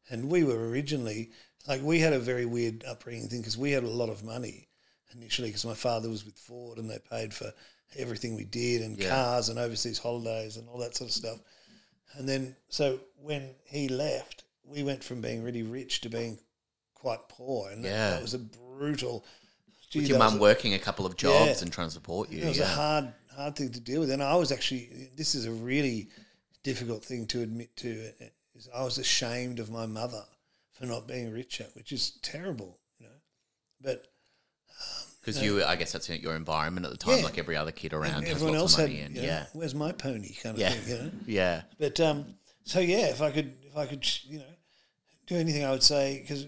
[0.09, 1.31] and we were originally
[1.67, 4.69] like we had a very weird upbringing thing because we had a lot of money
[5.13, 7.53] initially because my father was with Ford and they paid for
[7.97, 9.09] everything we did and Yeah.
[9.09, 11.39] cars and overseas holidays and all that sort of stuff.
[12.13, 16.39] And then so when he left, we went from being really rich to being
[16.93, 18.09] quite poor, and that- Yeah.
[18.11, 19.25] that, was a brutal.
[19.89, 21.61] Gee, With your that was a mum working a couple of jobs Yeah.
[21.63, 22.41] and trying to support you.
[22.43, 22.63] it was yeah.
[22.63, 25.11] a hard, hard thing to deal with, and I was actually.
[25.15, 26.09] This is a really
[26.63, 28.11] difficult thing to admit to.
[28.55, 30.25] is I was ashamed of my mother
[30.71, 33.21] for not being richer, which is terrible, you know.
[33.81, 34.07] But
[34.79, 37.23] um, Because you, I guess that's your environment at the time, Yeah.
[37.23, 39.93] like every other kid around has everyone else had, and you know, yeah, where's my
[39.93, 41.11] pony kind of yeah, thing, you know.
[41.25, 44.53] yeah, But um, so yeah, if I could, if I could, you know,
[45.27, 46.45] do anything, I would say because,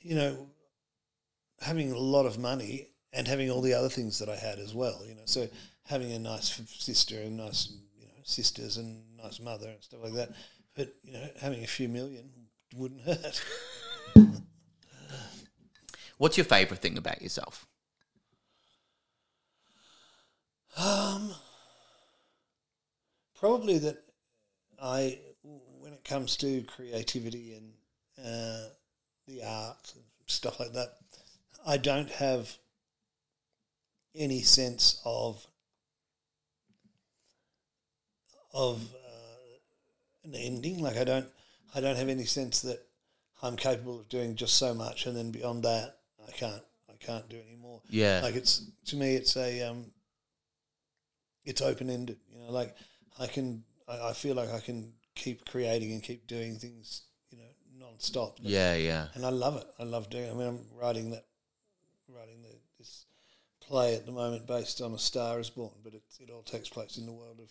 [0.00, 0.48] you know,
[1.60, 4.74] having a lot of money and having all the other things that I had as
[4.74, 5.48] well, you know, so
[5.84, 10.14] having a nice sister and nice, you know, sisters and nice mother and stuff like
[10.14, 10.30] that.
[10.74, 12.30] But you know, having a few million
[12.74, 13.42] wouldn't hurt.
[16.18, 17.66] What's your favorite thing about yourself?
[20.76, 21.32] Um,
[23.38, 24.04] probably that
[24.80, 27.72] I, when it comes to creativity and
[28.24, 28.68] uh,
[29.26, 30.96] the art and stuff like that,
[31.66, 32.56] I don't have
[34.14, 35.46] any sense of
[38.52, 40.80] of uh, an ending.
[40.80, 41.28] Like I don't,
[41.74, 42.84] I don't have any sense that
[43.42, 45.97] I'm capable of doing just so much, and then beyond that,
[46.28, 47.80] I can't, I can't do any more.
[47.88, 48.20] Yeah.
[48.22, 49.90] like it's to me, it's a, um,
[51.44, 52.18] it's open ended.
[52.32, 52.76] You know, like
[53.18, 57.38] I can, I, I feel like I can keep creating and keep doing things, you
[57.38, 58.38] know, non-stop.
[58.40, 59.66] Yeah, yeah, and I love it.
[59.78, 60.24] I love doing.
[60.24, 60.30] it.
[60.30, 61.24] I mean, I'm writing that,
[62.08, 63.06] writing the, this
[63.60, 66.68] play at the moment based on A Star Is Born, but it it all takes
[66.68, 67.50] place in the world of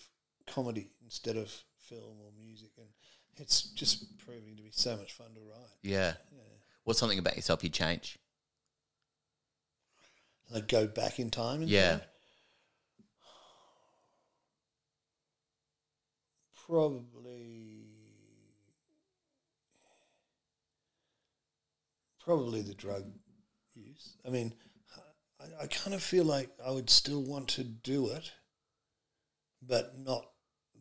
[0.54, 2.88] comedy instead of film or music, and
[3.38, 5.70] it's just proving to be so much fun to write.
[5.82, 6.14] yeah.
[6.84, 8.18] What's something about yourself you change?
[10.50, 12.00] Like go back in time and Yeah.
[16.66, 17.88] Probably,
[22.20, 23.06] probably the drug
[23.74, 24.16] use.
[24.26, 24.54] I mean,
[25.40, 28.32] I, I kind of feel like I would still want to do it,
[29.62, 30.26] but not,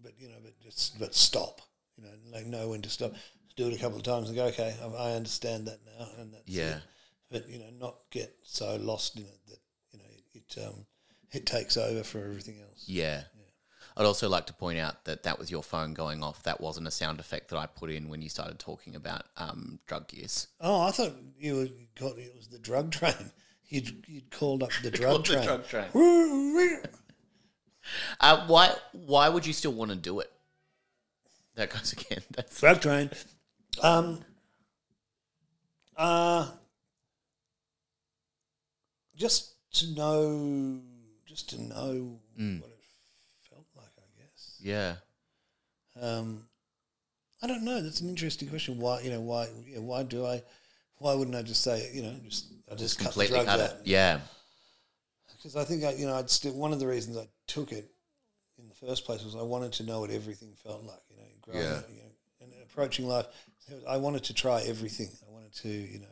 [0.02, 1.60] but you know, but just but stop.
[1.96, 3.14] You know, like know when to stop.
[3.56, 6.34] Do it a couple of times and go, okay, I, I understand that now, and
[6.34, 6.76] that's Yeah.
[6.76, 6.82] it.
[7.30, 9.58] But you know, not get so lost in it that
[9.92, 10.04] you know
[10.34, 10.86] it um,
[11.32, 12.84] it takes over for everything else.
[12.86, 13.22] Yeah.
[13.98, 16.42] I'd also like to point out that that was your phone going off.
[16.42, 19.78] That wasn't a sound effect that I put in when you started talking about um,
[19.86, 20.48] drug use.
[20.60, 21.68] Oh, I thought you were
[21.98, 23.14] called, it was the drug train.
[23.68, 25.44] You'd, you'd called up the drug Called the train.
[25.46, 25.90] drug train.
[25.90, 26.82] train.
[28.20, 28.74] Uh, why?
[28.92, 30.30] Why would you still want to do it?
[31.54, 32.20] That goes again.
[32.36, 33.10] That's drug train.
[33.82, 34.20] Um.
[35.96, 36.48] Uh.
[39.16, 40.80] Just to know,
[41.24, 42.60] just to know Mm.
[42.60, 42.78] what it
[43.48, 44.56] felt like, I guess.
[44.60, 44.96] yeah,
[46.00, 46.46] Um,
[47.42, 47.80] I don't know.
[47.82, 48.78] That's an interesting question.
[48.78, 50.42] Why, you know, why, yeah, why do I?
[50.98, 53.60] Why wouldn't I just say, you know, just I just, just cut the completely cut
[53.60, 53.80] it.
[53.84, 54.20] Yeah,
[55.36, 57.90] because I think I, you know, I'd still one of the reasons I took it
[58.58, 61.02] in the first place was I wanted to know what everything felt like.
[61.10, 61.76] You know, growing Yeah.
[61.76, 62.10] up, you know,
[62.40, 63.26] and approaching life.
[63.88, 65.10] I wanted to try everything.
[65.26, 66.06] I wanted to, you know,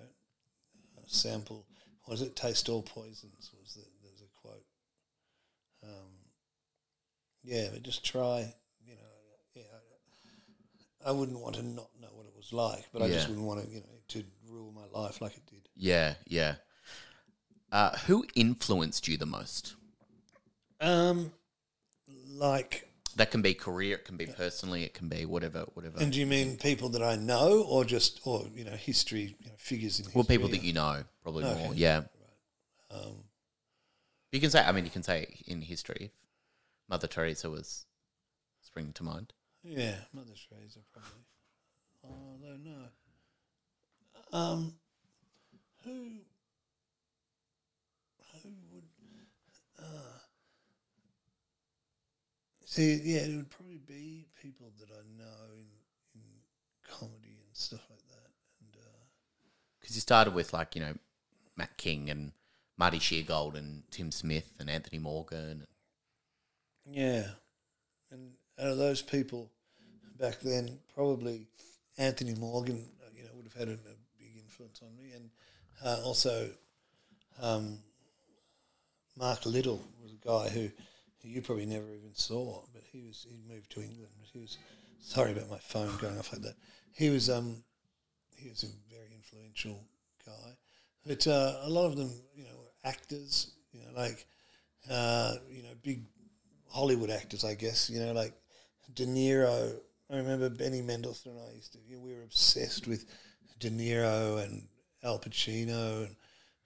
[0.98, 1.66] uh, sample.
[2.07, 2.36] Was it?
[2.36, 4.64] Taste all poisons was the there's a quote.
[5.82, 6.11] Um,
[7.42, 8.55] yeah, but just try.
[8.84, 9.00] You know,
[9.55, 9.62] yeah.
[11.05, 13.46] I, I wouldn't want to not know what it was like, but I just wouldn't
[13.46, 15.68] want to, you know, to rule my life like it did.
[15.76, 16.55] yeah, yeah.
[17.70, 19.74] Uh, who influenced you the most?
[20.80, 21.32] Um,
[22.28, 25.98] like That can be career, it can be personally, it can be whatever, whatever.
[26.00, 29.46] And do you mean people that I know, or just, or you know, history you
[29.48, 30.18] know, figures in history?
[30.18, 31.62] well, people that you know, probably Okay.
[31.64, 31.74] more.
[31.74, 32.02] Yeah,
[32.90, 33.24] Um,
[34.32, 34.64] you can say.
[34.64, 36.10] I mean, you can say in history,
[36.88, 37.86] Mother Teresa was
[38.62, 39.32] springing to mind.
[39.62, 41.24] yeah, Mother Teresa probably.
[42.02, 42.88] Although no,
[44.38, 44.74] um,
[45.84, 45.92] who,
[48.42, 48.84] who would?
[49.78, 50.18] Uh,
[52.74, 55.66] see, yeah, it would probably be people that I know in
[56.14, 56.28] in
[56.88, 58.76] comedy and stuff like that, and.
[58.76, 59.04] Uh,
[59.80, 60.94] Because you started with like you know
[61.56, 62.32] Matt King and
[62.76, 65.66] Marty Sheargold and Tim Smith and Anthony Morgan.
[66.90, 67.26] Yeah,
[68.10, 69.50] and out of those people
[70.18, 71.46] back then, probably
[71.96, 75.30] Anthony Morgan, uh, you know, would have had a, a big influence on me, and
[75.84, 76.50] uh, also
[77.40, 77.78] um,
[79.16, 80.70] Mark Little was a guy who,
[81.24, 84.40] who you probably never even saw, but he was he moved to England, but he
[84.40, 84.58] was
[85.00, 86.56] sorry about my phone going off like that.
[86.92, 87.64] He was um
[88.36, 89.82] he was a very influential
[90.26, 90.56] guy,
[91.06, 94.26] but uh, a lot of them, you know, were actors, you know, like
[94.90, 96.04] uh, you know, big
[96.68, 97.88] Hollywood actors, I guess.
[97.88, 98.34] You know, like
[98.94, 99.74] De Niro.
[100.10, 101.78] I remember Benny Mendelsohn and I used to.
[101.88, 103.06] You know, we were obsessed with
[103.58, 104.68] De Niro and
[105.02, 106.16] Al Pacino and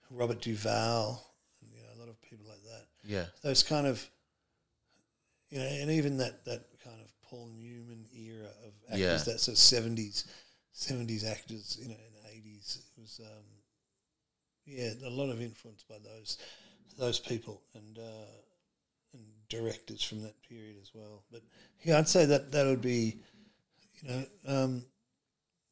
[0.09, 1.23] Robert Duvall,
[1.61, 2.85] and you know, a lot of people like that.
[3.05, 4.05] Yeah, Those kind of,
[5.49, 9.17] you know, and even that that kind of Paul Newman era of actors, Yeah.
[9.33, 10.25] that sort of seventies,
[10.71, 12.79] seventies actors, you know, in the eighties.
[12.97, 13.45] It was um,
[14.65, 16.37] yeah, a lot of influence by those
[16.97, 18.31] those people and uh,
[19.13, 21.23] and directors from that period as well.
[21.31, 21.41] But
[21.83, 23.17] yeah, I'd say that that would be,
[24.01, 24.85] you know, um,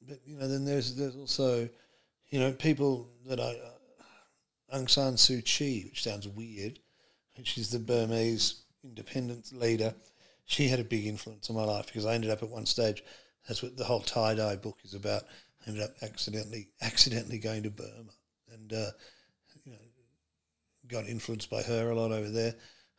[0.08, 1.70] but you know, then there's there's also,
[2.30, 6.80] you know, people that I uh, Aung San Suu Kyi, which sounds weird,
[7.44, 9.94] she's the Burmese independence leader.
[10.46, 13.04] She had a big influence on my life because I ended up at one stage.
[13.48, 15.24] That's what the whole tie dye book is about.
[15.66, 18.14] I ended up accidentally accidentally going to Burma
[18.54, 18.92] and uh,
[19.66, 19.78] you know
[20.88, 22.56] got influenced by her a lot over there.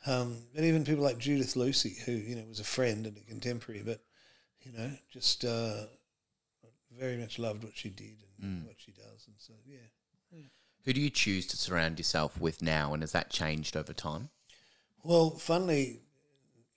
[0.06, 3.20] Um, and even people like Judith Lucy, who you know was a friend and a
[3.22, 4.00] contemporary, but
[4.62, 5.86] you know just uh,
[6.96, 9.78] very much loved what she did and what she does, and so yeah.
[10.84, 14.30] Who do you choose to surround yourself with now, and has that changed over time?
[15.04, 16.00] Well, funnily,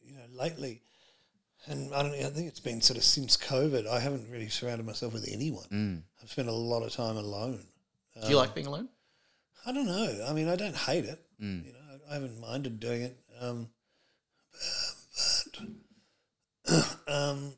[0.03, 0.81] you know, lately,
[1.67, 2.13] and I don't.
[2.13, 3.87] I think it's been sort of since COVID.
[3.87, 6.03] I haven't really surrounded myself with anyone.
[6.21, 7.65] I've spent a lot of time alone.
[8.23, 8.89] Do you like being alone?
[9.65, 10.25] I don't know.
[10.27, 11.19] I mean, I don't hate it.
[11.65, 13.17] You know, I, I haven't minded doing it.
[13.39, 13.69] Um,
[16.65, 17.53] but um,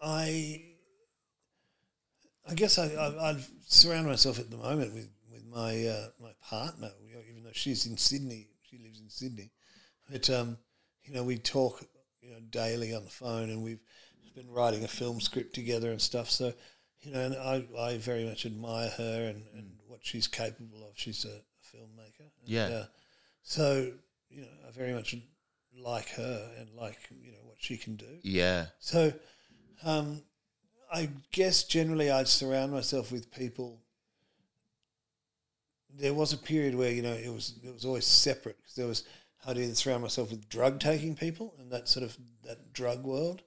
[0.00, 0.62] I,
[2.48, 6.30] I guess I, I I've surrounded myself at the moment with with my uh, my
[6.42, 6.90] partner.
[7.28, 9.50] Even though she's in Sydney, she lives in Sydney.
[10.10, 10.58] But um,
[11.04, 11.84] you know, we talk
[12.22, 13.80] you know daily on the phone, and we've
[14.34, 16.30] been writing a film script together and stuff.
[16.30, 16.52] So
[17.02, 20.92] you know, and I, I very much admire her and, and what she's capable of.
[20.94, 22.20] She's a, a filmmaker.
[22.20, 22.66] And, Yeah.
[22.68, 22.84] Uh,
[23.42, 23.92] so
[24.28, 25.16] you know, I very much
[25.76, 28.18] like her and like you know what she can do.
[28.22, 28.66] Yeah.
[28.78, 29.12] So,
[29.84, 30.22] um,
[30.92, 33.80] I guess generally I'd surround myself with people.
[35.98, 38.86] There was a period where you know it was it was always separate because there
[38.86, 39.04] was
[39.46, 43.42] I'd either surround myself with drug taking people and that sort of that drug world,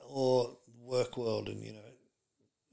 [0.00, 1.78] or work world and you know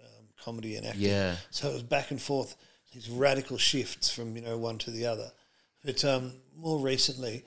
[0.04, 1.04] um, comedy and acting.
[1.04, 1.36] Yeah.
[1.52, 2.56] So it was back and forth,
[2.94, 5.32] these radical shifts from you know one to the other.
[5.84, 7.46] But um, more recently,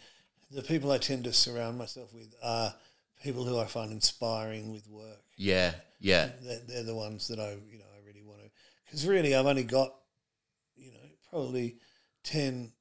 [0.50, 2.74] the people I tend to surround myself with are
[3.22, 5.22] people who I find inspiring with work.
[5.36, 5.72] Yeah.
[6.00, 6.30] Yeah.
[6.42, 8.50] They're, they're the ones that I you know I really want to
[8.84, 9.97] because really I've only got you
[11.30, 11.76] probably
[12.24, 12.72] 10,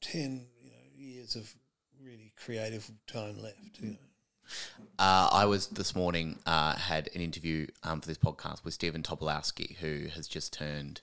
[0.00, 1.52] 10 you know years of
[2.02, 3.56] really creative time left.
[3.80, 3.96] You know.
[4.98, 9.02] Uh, I was this morning uh, had an interview um, for this podcast with Stephen
[9.02, 11.00] Tobolowski, who has just turned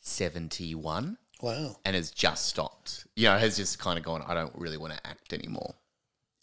[0.00, 1.76] seventy-one Wow.
[1.84, 3.06] and has just stopped.
[3.16, 4.22] You know, has just kind of gone.
[4.26, 5.74] I don't really want to act anymore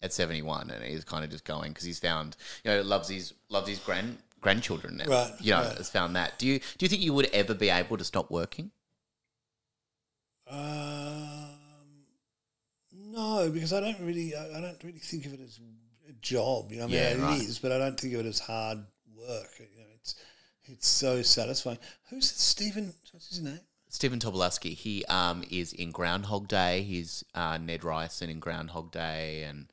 [0.01, 3.33] at seventy-one, and he's kind of just going because he's found you know loves his
[3.49, 5.05] loves his grand grandchildren now.
[5.05, 5.77] Right, You know, right.
[5.77, 6.37] has found that.
[6.39, 8.71] Do you do you think you would ever be able to stop working?
[10.51, 11.49] Um,
[12.93, 15.59] no, because I don't really, I, I don't really think of it as
[16.09, 16.71] a job.
[16.71, 17.59] You know, I mean, Yeah, it is, right.
[17.61, 18.79] but I don't think of it as hard
[19.15, 19.49] work.
[19.59, 20.15] You know, it's
[20.65, 21.79] it's so satisfying.
[22.09, 22.93] Who's Stephen?
[23.11, 23.59] What's his name?
[23.89, 26.83] Stephen Tobolowski, he um, is in Groundhog Day.
[26.83, 29.67] He's uh, Ned Ryerson in Groundhog Day, and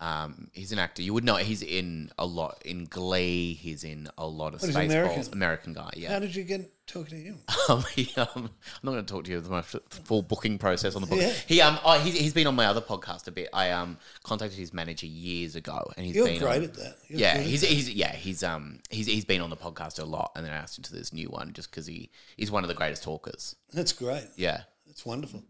[0.00, 1.02] um, he's an actor.
[1.02, 3.52] You would know he's in a lot in Glee.
[3.54, 4.84] He's in a lot of What, he's Spaceballs.
[4.86, 5.32] American?
[5.32, 6.08] American guy, yeah.
[6.12, 7.38] How did you get talking to him?
[7.68, 8.50] Um, he, um, I'm
[8.82, 11.20] not going to talk to you about my f- full booking process on the book.
[11.20, 11.32] Yeah.
[11.46, 13.48] He um, oh, he's, he's been on my other podcast a bit.
[13.52, 16.96] I um contacted his manager years ago, and he's You're been great on, at that.
[17.06, 20.00] You're yeah, good at he's he's yeah he's um he's he's been on the podcast
[20.00, 22.50] a lot, and then I asked him to this new one just because he he's
[22.50, 23.54] one of the greatest talkers.
[23.72, 24.24] That's great.
[24.36, 25.44] Yeah, That's wonderful.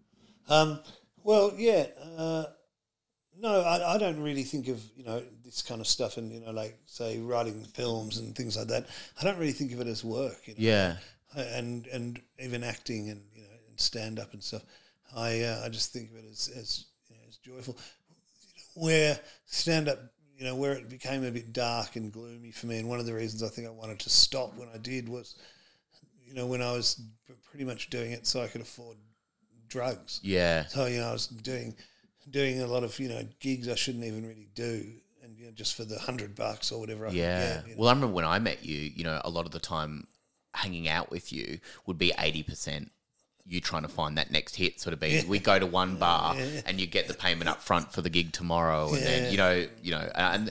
[0.48, 0.80] Um,
[1.22, 1.86] well, yeah.
[2.18, 2.44] Uh,
[3.41, 6.41] no, I, I don't really think of you know this kind of stuff, and you
[6.41, 8.86] know, like say writing films and things like that.
[9.20, 10.47] I don't really think of it as work.
[10.47, 10.61] You know?
[10.61, 10.97] yeah,
[11.36, 14.62] and and even acting and you know and stand up and stuff.
[15.16, 17.78] I uh, I just think of it as as, you know, as joyful.
[18.74, 19.99] Where stand up,
[20.36, 23.07] you know, where it became a bit dark and gloomy for me, and one of
[23.07, 25.36] the reasons I think I wanted to stop when I did was,
[26.24, 27.01] you know, when I was
[27.51, 28.97] pretty much doing it so I could afford
[29.68, 30.20] drugs.
[30.22, 30.66] yeah.
[30.66, 31.74] So you know, I was doing
[32.31, 34.85] doing a lot of you know gigs I shouldn't even really do,
[35.22, 37.55] and you know, just for the hundred bucks or whatever I Yeah.
[37.57, 37.66] get.
[37.68, 37.81] you know.
[37.81, 40.07] Well, I remember when I met you, you know, a lot of the time
[40.55, 42.91] hanging out with you would be 80%
[43.47, 46.37] you trying to find that next hit sort of be we go to one bar
[46.66, 49.66] and you get the payment up front for the gig tomorrow and then you know
[49.83, 50.49] you know and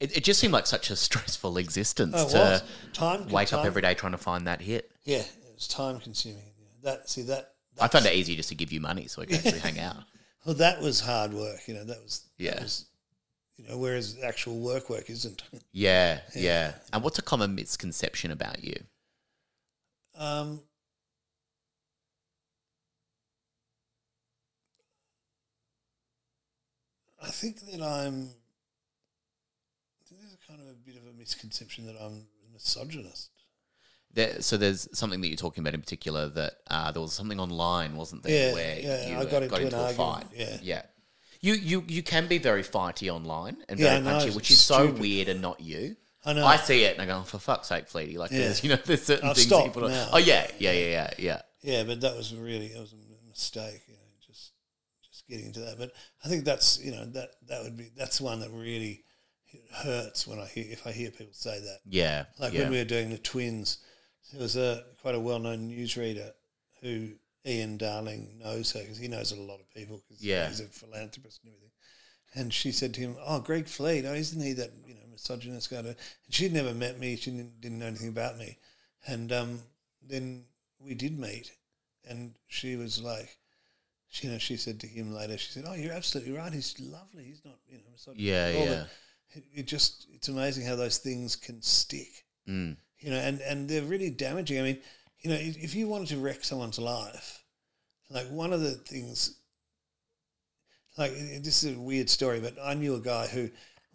[0.00, 2.62] it, it just seemed like such a stressful existence Oh, to.
[2.92, 5.22] Time- wake up every day trying to find that hit Yeah,
[5.54, 6.42] it's time consuming.
[6.82, 7.52] That see that.
[7.80, 9.96] i found it easier just to give you money so we could actually hang out
[10.44, 11.66] Well, that was hard work.
[11.66, 12.62] You know, that was that Yeah.
[12.62, 12.86] was,
[13.56, 15.42] you know, whereas actual work work isn't.
[15.72, 18.76] yeah yeah and what's a common misconception about you
[20.16, 20.62] Um,
[27.20, 28.30] I think that I'm.
[30.00, 33.30] I think there's a kind of a bit of a misconception that I'm misogynist.
[34.14, 37.40] There, so there's something that you're talking about in particular that uh, there was something
[37.40, 38.48] online, wasn't there?
[38.48, 40.24] Yeah, where yeah, you I uh, got into an a fight.
[40.34, 40.56] yeah.
[40.62, 40.82] yeah.
[41.40, 44.58] You, you you can be very fighty online and very know, punchy, it's which is
[44.60, 45.96] so weird and not you.
[46.24, 46.46] I know.
[46.46, 48.16] I see it and I go, oh, for fuck's sake, Fleety.
[48.16, 48.38] Like, Yeah.
[48.38, 49.90] there's, you know, there's certain I've things that you put on.
[49.90, 50.08] now.
[50.12, 51.42] Oh yeah, yeah, yeah, yeah, yeah.
[51.60, 53.82] Yeah, but that was really that was a mistake.
[53.88, 54.52] You know, just
[55.02, 55.76] just getting into that.
[55.78, 55.92] But
[56.24, 59.04] I think that's you know that that would be that's one that really
[59.72, 61.80] hurts when I hear if I hear people say that.
[61.86, 62.60] Yeah, Like yeah.
[62.60, 63.78] when we were doing the twins,
[64.32, 66.32] there was a quite a well known newsreader
[66.80, 67.10] who
[67.46, 70.48] Ian Darling knows her because he knows a lot of people because Yeah.
[70.48, 71.70] he's a philanthropist and everything.
[72.36, 75.70] And she said to him, "Oh, Greg Fleet, oh, isn't he that you know misogynist
[75.70, 75.96] guy?" And
[76.30, 78.58] she'd never met me; she didn't, didn't know anything about me.
[79.06, 79.60] And um,
[80.02, 80.46] then
[80.80, 81.52] we did meet,
[82.08, 83.36] and she was like,
[84.08, 86.52] she, you know, she said to him later, she said, "Oh, you're absolutely right.
[86.52, 87.24] He's lovely.
[87.24, 88.84] He's not, you know, misogynist." Yeah, at all." yeah.
[89.36, 92.76] It, it just, it's amazing how those things can stick Mm.
[93.04, 94.58] You know, and, and they're really damaging.
[94.58, 94.78] I mean,
[95.20, 97.44] you know, if, if you wanted to wreck someone's life,
[98.10, 99.38] like one of the things,
[100.96, 103.50] like this is a weird story, but I knew a guy who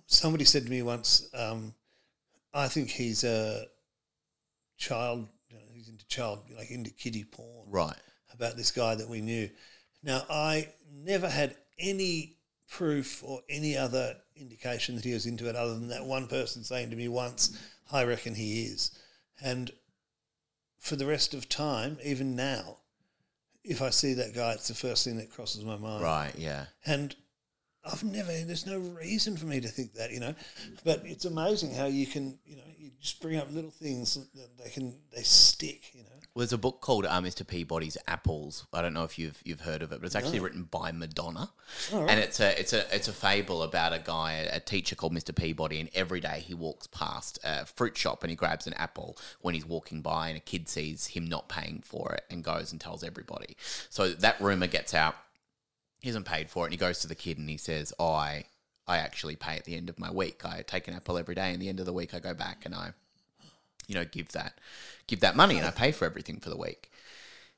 [0.06, 1.74] somebody said to me once, um,
[2.54, 3.66] I think he's a
[4.78, 7.98] child, you know, he's into child, like into kiddie porn Right.
[8.32, 9.50] about this guy that we knew.
[10.04, 12.38] Now, I never had any
[12.70, 16.64] proof or any other indication that he was into it other than that one person
[16.64, 17.58] saying to me once,
[17.92, 18.92] I reckon he is.
[19.42, 19.72] And
[20.78, 22.78] for the rest of time, even now,
[23.64, 26.04] if I see that guy, it's the first thing that crosses my mind.
[26.04, 26.34] Right.
[26.38, 26.66] Yeah.
[26.86, 27.16] And
[27.86, 30.36] I've never, there's no reason for me to think that, you know.
[30.84, 34.58] But it's amazing how you can, you know, you just bring up little things that
[34.62, 36.10] they can, they stick, you know.
[36.36, 37.46] Well, there's a book called uh, Mr.
[37.46, 38.68] Peabody's Apples.
[38.72, 41.50] I don't know if you've you've heard of it, but it's actually written by Madonna,
[41.92, 45.36] and it's a it's a it's a fable about a guy, a teacher called Mr.
[45.36, 49.18] Peabody, and every day he walks past a fruit shop and he grabs an apple
[49.42, 52.72] when he's walking by, and a kid sees him not paying for it and goes
[52.72, 53.58] and tells everybody.
[53.90, 55.16] So that rumor gets out.
[56.00, 58.14] He hasn't paid for it, and he goes to the kid and he says, "Oh,
[58.14, 58.46] "I
[58.88, 60.46] I actually pay at the end of my week.
[60.46, 62.66] I take an apple every day, and the end of the week I go back
[62.66, 62.94] and I."
[63.90, 64.54] you know, give that
[65.08, 66.92] give that money and I pay for everything for the week.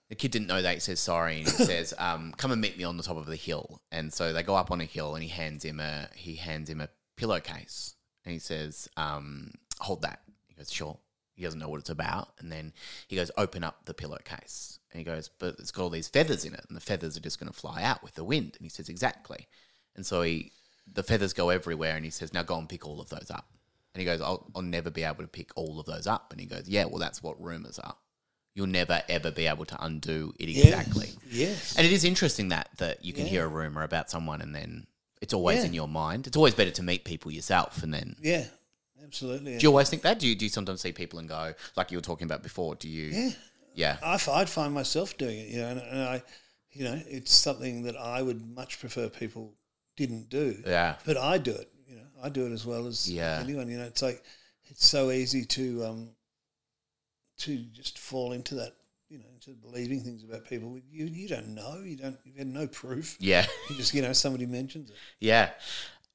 [0.10, 0.74] The kid didn't know that.
[0.74, 3.26] He says sorry and he says, um, "Come and meet me on the top of
[3.28, 6.08] the hill." And so they go up on a hill and he hands him a
[6.16, 10.98] he hands him a pillowcase and he says, um, "Hold that." He goes, "Sure."
[11.42, 12.72] He doesn't know what it's about, and then
[13.08, 16.46] he goes, "Open up the pillowcase." And he goes, "But it's got all these feathers
[16.46, 18.64] in it, and the feathers are just going to fly out with the wind." And
[18.64, 19.48] he says, "Exactly."
[19.96, 20.52] And so he
[20.92, 23.48] the feathers go everywhere, and he says, "Now go and pick all of those up."
[23.94, 26.32] And he goes, I'll, I'll never be able to pick all of those up.
[26.32, 27.98] And he goes, Yeah, well, that's what rumors are.
[28.56, 31.10] You'll never, ever be able to undo it exactly.
[31.30, 31.76] Yes.
[31.78, 34.88] And it is interesting that, that you can hear a rumor about someone and then
[35.22, 35.66] it's always Yeah.
[35.66, 36.26] in your mind.
[36.26, 37.84] It's always better to meet people yourself.
[37.84, 38.46] And then, yeah,
[39.04, 39.58] absolutely.
[39.58, 40.20] do you always think that?
[40.20, 42.76] Do you, do you sometimes see people and go, like you were talking about before,
[42.76, 43.06] do you?
[43.08, 43.30] Yeah.
[43.74, 43.98] Yeah.
[44.04, 46.24] I, I'd find myself doing it, you know, and, and I,
[46.72, 49.54] you know, it's something that I would much prefer people
[49.98, 50.62] didn't do.
[50.66, 50.96] Yeah.
[51.06, 53.40] But I do it, you know, I do it as well as Yeah.
[53.42, 53.70] anyone.
[53.70, 54.24] You know, it's like
[54.70, 56.10] it's so easy to um,
[57.40, 58.74] to just fall into that,
[59.10, 62.48] you know, into believing things about people you you don't know, you don't, you have
[62.48, 63.18] no proof.
[63.20, 63.46] Yeah.
[63.70, 64.96] You just, you know, somebody mentions it.
[65.20, 65.52] Yeah.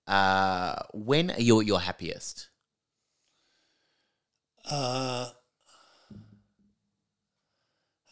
[0.07, 2.49] Uh, when are you your happiest?
[4.69, 5.29] Uh,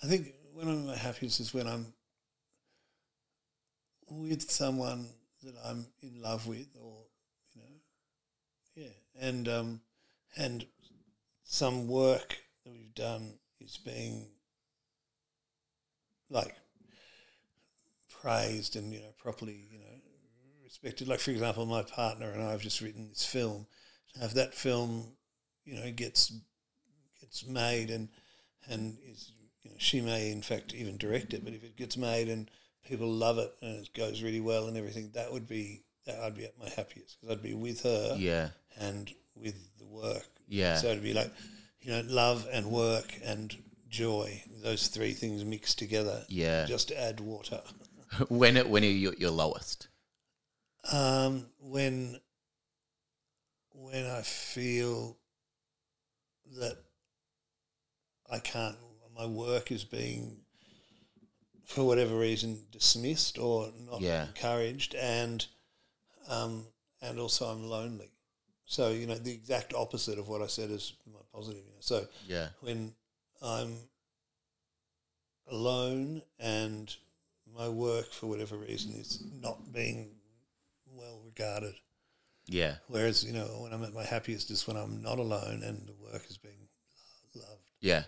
[0.02, 1.92] I think when I'm happiest is when I'm
[4.08, 5.08] with someone
[5.42, 7.04] that I'm in love with, or
[7.54, 7.76] you know,
[8.76, 9.80] yeah, and um,
[10.36, 10.66] and
[11.42, 14.28] some work that we've done is being
[16.30, 16.54] like
[18.20, 19.84] praised and you know properly you know
[20.62, 21.08] respected.
[21.08, 23.66] Like for example, my partner and I have just written this film.
[24.14, 25.16] To have that film,
[25.64, 26.32] you know, gets
[27.20, 28.08] gets made and
[28.68, 31.96] and is you know she may in fact even direct it, but if it gets
[31.96, 32.50] made and
[32.86, 36.36] people love it and it goes really well and everything, that would be that I'd
[36.36, 38.50] be at my happiest because I'd be with her Yeah.
[38.78, 40.26] and with the work.
[40.48, 40.76] Yeah.
[40.76, 41.32] So it'd be like,
[41.80, 43.56] you know, love and work and
[43.88, 44.42] joy.
[44.62, 46.24] Those three things mixed together.
[46.28, 46.66] Yeah.
[46.66, 47.62] Just add water.
[48.28, 49.88] when, it, when are you at your lowest?
[50.92, 52.20] Um, when
[53.72, 55.16] when I feel
[56.58, 56.76] that
[58.30, 58.76] I can't,
[59.16, 60.38] my work is being,
[61.64, 64.26] for whatever reason, dismissed or not Yeah.
[64.26, 65.46] encouraged, and
[66.28, 66.66] um,
[67.02, 68.10] and also I'm lonely.
[68.66, 71.64] So you know the exact opposite of what I said is my positive.
[71.64, 72.48] You know, so Yeah.
[72.60, 72.94] when
[73.42, 73.76] I'm
[75.46, 76.94] alone and
[77.54, 80.10] my work for whatever reason is not being
[80.86, 81.74] well regarded
[82.46, 82.76] Yeah.
[82.88, 85.94] Whereas you know when I'm at my happiest is when I'm not alone and the
[86.12, 86.68] work is being
[87.34, 87.62] loved.
[87.80, 88.04] Yeah.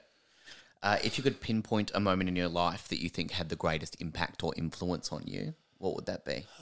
[0.83, 3.57] Uh, if you could pinpoint a moment in your life that you think had the
[3.57, 6.45] greatest impact or influence on you, what would that be?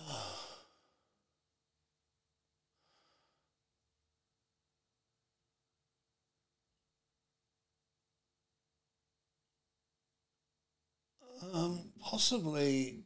[11.52, 13.04] Um, possibly.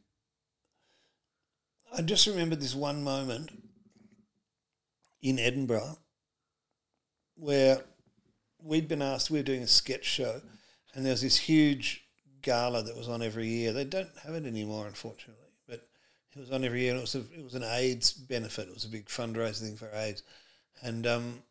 [1.95, 3.68] I just remember this one moment
[5.21, 5.97] in Edinburgh
[7.35, 7.81] where
[8.61, 10.41] we'd been asked, we were doing a sketch show,
[10.93, 12.03] and there was this huge
[12.41, 13.71] gala that was on every year.
[13.71, 15.87] They don't have it anymore, unfortunately, but
[16.35, 18.67] it was on every year, and it was, a, it was an AIDS benefit.
[18.67, 20.23] It was a big fundraising thing for AIDS.
[20.81, 21.43] And um,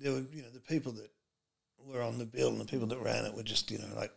[0.00, 1.10] there were, you know, the people that
[1.84, 4.12] were on the bill and the people that ran it were just, you know, like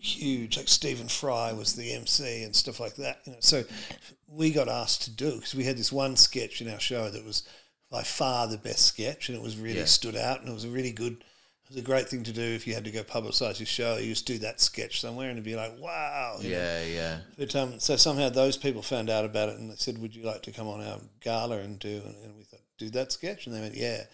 [0.00, 0.56] huge.
[0.56, 3.20] Like Stephen Fry was the MC and stuff like that.
[3.24, 3.64] You know, so
[4.26, 7.24] we got asked to do because we had this one sketch in our show that
[7.24, 7.42] was
[7.90, 9.84] by far the best sketch, and it was really Yeah.
[9.86, 11.24] stood out, and it was a really good.
[11.64, 13.98] It was a great thing to do if you had to go publicise your show.
[13.98, 16.36] You just do that sketch somewhere, and it'd be like, wow.
[16.40, 16.56] you know.
[16.56, 17.18] Yeah, yeah.
[17.36, 20.22] But um, so somehow those people found out about it, and they said, "Would you
[20.22, 23.54] like to come on our gala and do?" And we thought, "Do that sketch?" And
[23.54, 24.04] they went, "Yeah."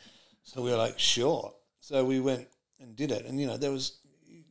[0.43, 2.49] So we were like, "Sure." So we went
[2.81, 3.99] and did it, and you know, there was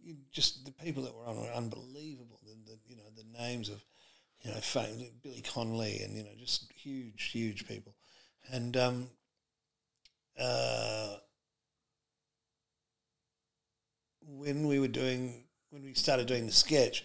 [0.03, 2.39] you- just the people that were on were unbelievable.
[2.43, 3.83] The, the you know the names of
[4.41, 7.95] you know fame, Billy Connolly, and you know just huge, huge people,
[8.51, 9.09] and um,
[10.39, 11.15] uh,
[14.21, 17.03] when we were doing when we started doing the sketch,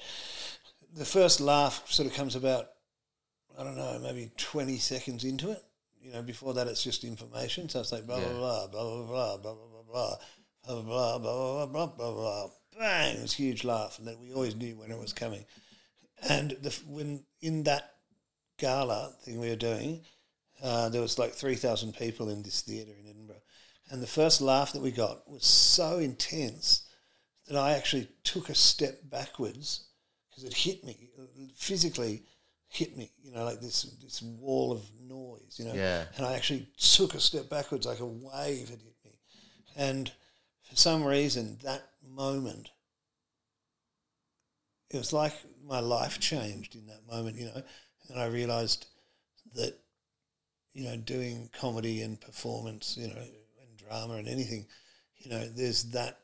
[0.94, 2.66] the first laugh sort of comes about
[3.59, 5.62] I don't know maybe twenty seconds into it.
[6.01, 7.68] You know, before that it's just information.
[7.68, 9.55] So it's like blah blah blah blah blah blah
[9.92, 10.16] blah
[10.64, 12.49] blah blah blah blah blah blah blah blah.
[12.79, 13.16] Bang!
[13.16, 15.45] It was a huge laugh, and then we always knew when it was coming.
[16.29, 17.95] And the, when in that
[18.59, 20.05] gala thing we were doing,
[20.62, 23.43] uh, there was like three thousand people in this theatre in Edinburgh,
[23.91, 26.83] and the first laugh that we got was so intense
[27.47, 29.87] that I actually took a step backwards
[30.29, 32.22] because it hit me it physically,
[32.68, 33.12] hit me.
[33.22, 35.57] You know, like this this wall of noise.
[35.59, 36.05] You know, Yeah.
[36.16, 39.18] and I actually took a step backwards, like a wave had hit me,
[39.76, 40.11] and
[40.68, 42.70] for some reason that moment
[44.90, 45.34] it was like
[45.64, 47.62] my life changed in that moment, you know,
[48.09, 48.86] and I realized
[49.54, 49.78] that,
[50.72, 54.66] you know, doing comedy and performance, you know, and drama and anything,
[55.16, 56.20] you know, there's that.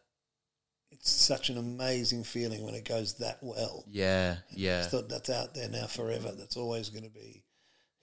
[0.90, 3.84] It's such an amazing feeling when it goes that well.
[3.88, 4.78] Yeah, I yeah.
[4.78, 6.30] just thought that's out there now forever.
[6.38, 7.42] That's always going to be,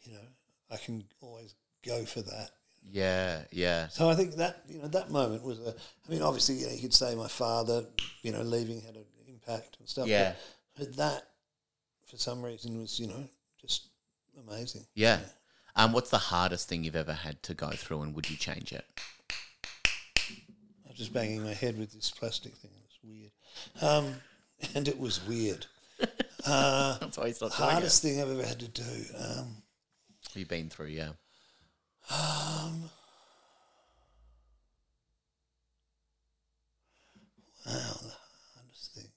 [0.01, 0.27] you know,
[0.69, 1.55] I can always
[1.85, 2.49] go for that.
[2.89, 3.87] Yeah, yeah.
[3.87, 5.69] So I think that you know that moment was a.
[6.07, 7.85] I mean, obviously, you know, you could say my father,
[8.21, 10.07] you know, leaving had an impact and stuff.
[10.07, 10.33] Yeah.
[10.75, 11.27] But, but that,
[12.05, 13.23] for some reason, was you know
[13.59, 13.89] just
[14.47, 14.85] amazing.
[14.95, 15.19] Yeah.
[15.75, 18.73] Um, what's the hardest thing you've ever had to go through and would you change
[18.73, 18.85] it?
[20.87, 22.71] I'm just banging my head with this plastic thing.
[22.85, 23.31] It's weird,
[23.81, 24.15] um,
[24.75, 25.65] and it was weird.
[26.45, 29.05] Uh, That's why he's not doing hardest thing I've ever had to do.
[29.17, 29.55] Um.
[30.33, 31.09] You've been through, yeah.
[32.11, 32.89] Um,
[37.65, 37.71] the
[38.55, 39.11] hardest thing.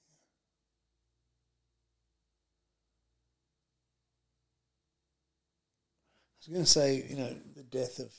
[6.29, 8.13] I was going to say, you know, the death of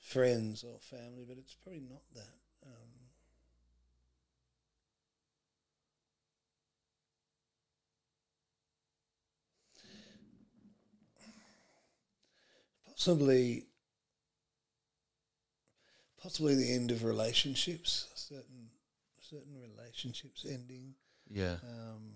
[0.00, 2.34] friends or family, but it's probably not that.
[2.66, 2.72] Um,
[12.86, 13.66] possibly,
[16.26, 18.08] possibly the end of relationships.
[18.16, 18.68] Certain,
[19.20, 20.92] certain relationships ending.
[21.30, 21.58] Yeah.
[21.62, 22.14] Um,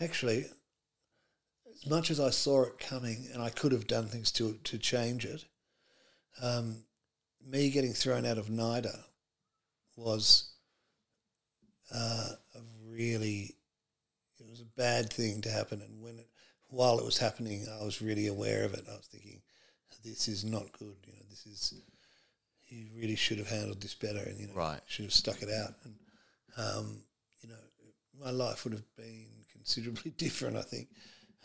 [0.00, 0.44] actually,
[1.74, 4.76] as much as I saw it coming and I could have done things to to
[4.76, 5.46] change it,
[6.42, 6.84] um,
[7.42, 8.98] me getting thrown out of NIDA
[9.96, 10.50] was
[11.90, 13.56] uh, a really
[14.38, 15.80] it was a bad thing to happen.
[15.80, 16.28] And when it,
[16.76, 18.84] while it was happening, I was really aware of it.
[18.88, 19.40] I was thinking,
[20.04, 20.96] this is not good.
[21.06, 21.74] You know, this is
[22.68, 24.80] you really should have handled this better, and you know, Right.
[24.86, 25.74] should have stuck it out.
[25.84, 25.94] And
[26.56, 27.02] um,
[27.42, 27.62] you know,
[28.24, 30.56] my life would have been considerably different.
[30.56, 30.88] I think.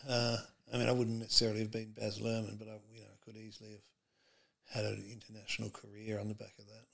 [0.08, 0.38] Uh,
[0.74, 3.36] I mean, I wouldn't necessarily have been Baz Luhrmann, but I, you know, I could
[3.38, 6.86] easily have had an international career on the back of that.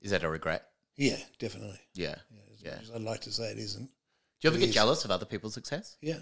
[0.00, 0.64] Is that a regret?
[0.96, 1.80] Yeah, definitely.
[1.94, 2.14] Yeah.
[2.30, 2.94] Yeah, Yeah.
[2.94, 3.86] I'd like to say it isn't.
[3.86, 3.90] Do
[4.42, 4.74] you ever It get is.
[4.74, 5.96] jealous of other people's success?
[6.00, 6.20] Yeah,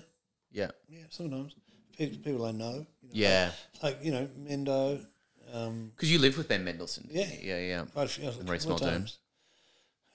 [0.51, 0.71] Yeah.
[0.89, 1.55] yeah, sometimes
[1.97, 2.87] Pe- people I know.
[3.03, 3.53] You know Yeah.
[3.83, 5.05] like you know Mendo.
[5.53, 7.09] Um, Because you live with Ben Mendelsohn.
[7.11, 7.31] Yeah.
[7.41, 7.85] Yeah, yeah.
[7.93, 9.19] quite a few, Reece couple of times.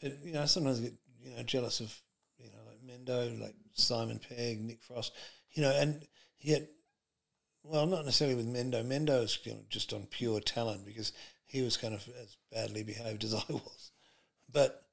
[0.02, 1.96] It, you know, sometimes I get you know jealous of
[2.38, 5.14] you know like Mendo, like Simon Pegg, Nick Frost.
[5.54, 6.06] you know, and
[6.40, 6.68] yet,
[7.64, 8.84] well, not necessarily with Mendo.
[8.86, 11.14] Mendo's you know, just on pure talent because
[11.46, 13.92] he was kind of as badly behaved as I was.
[14.52, 14.84] But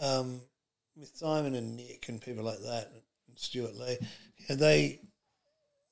[0.00, 0.40] um,
[0.96, 2.90] with Simon and Nick and people like that,
[3.36, 3.98] Stewart Lee,
[4.48, 5.00] they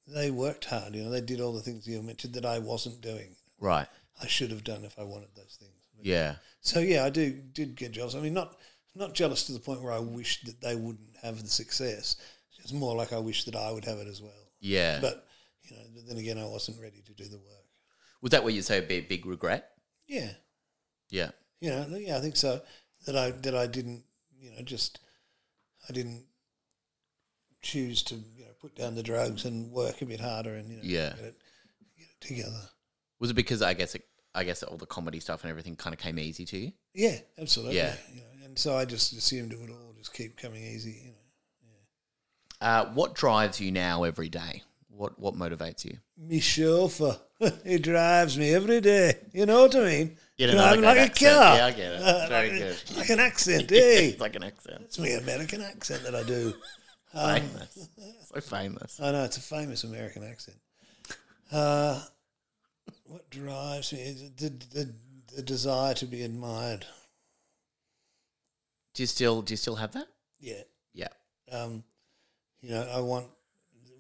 [0.07, 0.95] they worked hard.
[0.95, 3.37] You know, they did all the things you mentioned that I wasn't doing.
[3.59, 3.87] Right.
[4.21, 5.89] I should have done if I wanted those things.
[5.97, 6.37] But- Yeah.
[6.61, 8.15] So yeah, I do did get jealous.
[8.15, 8.57] I mean, not
[8.95, 12.17] not jealous to the point where I wished that they wouldn't have the success.
[12.59, 14.53] It's more like I wish that I would have it as well.
[14.61, 15.01] Yeah.
[15.01, 15.27] But
[15.63, 17.67] you know, but then again, I wasn't ready to do the work.
[18.21, 19.71] Was that what you say would be a big regret?
[20.07, 20.33] Yeah,
[21.11, 21.31] Yeah.
[21.61, 22.61] you know, yeah, I think so.
[23.07, 24.05] That I that I didn't,
[24.39, 25.01] you know, just
[25.89, 26.27] I didn't
[27.63, 30.77] choose to you know put down the drugs and work a bit harder and you
[30.77, 31.11] know Yeah.
[31.11, 31.37] get, it,
[31.97, 32.69] get it together.
[33.21, 34.05] Was it because I guess it,
[34.35, 36.73] I guess all the comedy stuff and everything kind of came easy to you?
[36.95, 37.77] Yeah, absolutely.
[37.77, 37.95] Yeah.
[38.13, 41.03] You know, and so I just assumed it would all just keep coming easy.
[41.05, 41.17] You know.
[42.61, 44.63] Uh, what drives you now every day?
[44.89, 45.99] What what motivates you?
[46.17, 47.19] Me chauffeur.
[47.65, 49.15] he drives me every day.
[49.33, 50.17] You know what I mean?
[50.37, 51.57] You know, Driving like like, a car.
[51.57, 52.29] Yeah, I get it.
[52.29, 52.97] Very like, good.
[52.97, 54.09] Like an accent, hey.
[54.11, 54.83] it's like an accent.
[54.83, 56.55] It's my American accent that I do.
[57.15, 57.89] Um, Famous.
[58.35, 59.01] so famous.
[59.01, 60.57] I know it's a famous American accent.
[61.51, 62.01] Uh,
[63.05, 64.95] what drives me is the, the
[65.35, 66.87] the desire to be admired.
[68.95, 70.07] Do you still do you still have that?
[70.41, 70.63] Yeah.
[70.95, 71.09] Yeah.
[71.51, 71.85] Um,
[72.61, 73.27] you know, I want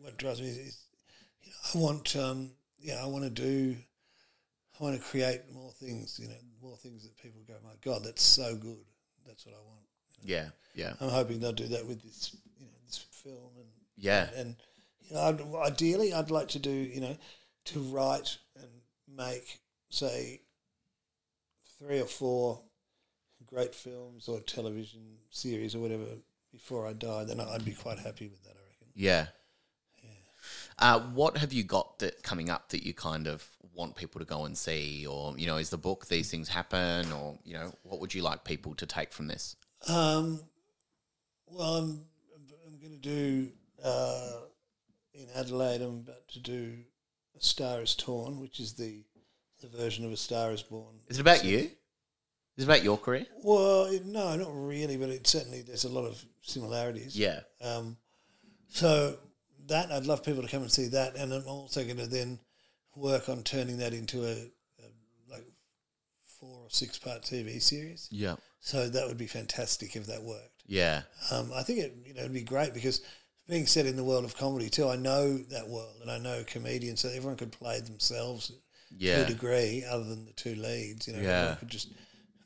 [0.00, 0.84] what drives me is
[1.42, 3.76] you know, I want um, yeah, I want to do
[4.78, 8.04] I want to create more things, you know, more things that people go, my God,
[8.04, 8.84] that's so good.
[9.26, 9.84] That's what I want.
[10.22, 10.48] Yeah.
[10.74, 10.94] Yeah.
[11.00, 12.36] I'm hoping they'll do that with you know, this
[13.22, 14.30] film and Yeah.
[14.34, 14.56] and
[15.00, 17.16] you know, I'd, ideally, I'd like to do, you know,
[17.66, 18.68] to write and
[19.08, 19.60] make,
[19.90, 20.40] say,
[21.78, 22.62] three or four
[23.46, 26.04] great films or television series or whatever
[26.52, 27.24] before I die.
[27.24, 28.50] Then I'd be quite happy with that.
[28.50, 28.88] I reckon.
[28.94, 29.26] Yeah.
[30.78, 34.24] Uh, what have you got that coming up that you kind of want people to
[34.24, 37.72] go and see, or you know, is the book these things happen, or you know,
[37.82, 39.56] what would you like people to take from this?
[39.86, 40.40] Um,
[41.46, 42.04] well, I'm
[42.82, 43.48] going to do
[43.84, 44.32] uh,
[45.14, 45.82] in Adelaide.
[45.82, 46.74] I'm about to do
[47.36, 49.04] A Star Is Torn, which is the
[49.60, 50.96] the version of A Star Is Born.
[51.08, 51.70] Is it about you?
[52.56, 53.26] Is it about your career?
[53.42, 57.16] Well, it, no, not really, but it certainly there's a lot of similarities.
[57.16, 57.40] Yeah.
[57.62, 57.96] Um,
[58.68, 59.16] so
[59.68, 62.40] that I'd love people to come and see that, and I'm also going to then
[62.96, 64.86] work on turning that into a, a
[65.30, 65.46] like
[66.40, 68.08] four or six part TV series.
[68.10, 68.34] Yeah.
[68.60, 70.51] So that would be fantastic if that worked.
[70.66, 71.02] Yeah.
[71.30, 73.02] Um, I think it you know it'd be great because
[73.48, 76.44] being set in the world of comedy too, I know that world and I know
[76.46, 81.06] comedians, so everyone could play themselves to a degree, other than the two leads.
[81.08, 81.28] You know, Yeah.
[81.38, 81.88] everyone could just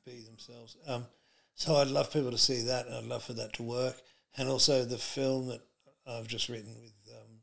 [0.04, 0.76] be themselves.
[0.86, 1.06] Um,
[1.54, 4.00] so I'd love people to see that, and I'd love for that to work.
[4.38, 5.60] And also the film that
[6.06, 7.40] I've just written with um,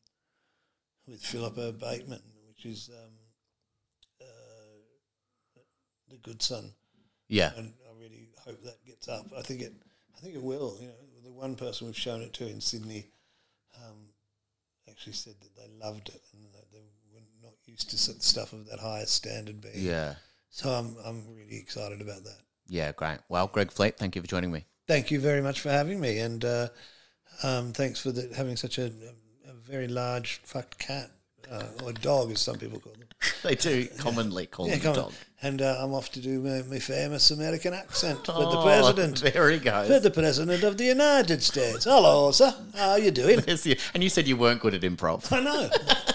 [1.07, 3.11] with Philippa Bateman, which is um,
[4.21, 5.59] uh,
[6.09, 6.73] the Good Son
[7.27, 7.51] Yeah.
[7.57, 9.25] and I really hope that gets up.
[9.37, 9.73] I think it,
[10.23, 10.77] think it will.
[10.79, 10.93] You know,
[11.23, 13.07] the one person we've shown it to in Sydney
[13.75, 13.97] um,
[14.89, 18.67] actually said that they loved it and that they were not used to stuff of
[18.69, 19.75] that higher standard being.
[19.75, 20.15] Yeah.
[20.49, 22.37] So I'm I'm really excited about that.
[22.67, 22.91] Yeah.
[22.93, 23.19] Great.
[23.29, 24.65] Well, Greg Fleet, thank you for joining me.
[24.87, 26.67] Thank you very much for having me, and uh,
[27.41, 31.09] um, thanks for the, having such a, a, a very large fucked cat
[31.51, 33.01] uh, or dog, as some people call them.
[33.43, 35.13] They do commonly call Yeah, a dog.
[35.41, 39.21] And uh, I'm off to do my, my famous American accent for the Oh, president.
[39.33, 39.89] There he goes.
[39.89, 41.83] With the President of the United States.
[41.85, 42.53] Hello, sir.
[42.75, 43.39] How are you doing?
[43.45, 45.31] The- and you said you weren't good at improv.
[45.31, 45.69] I know.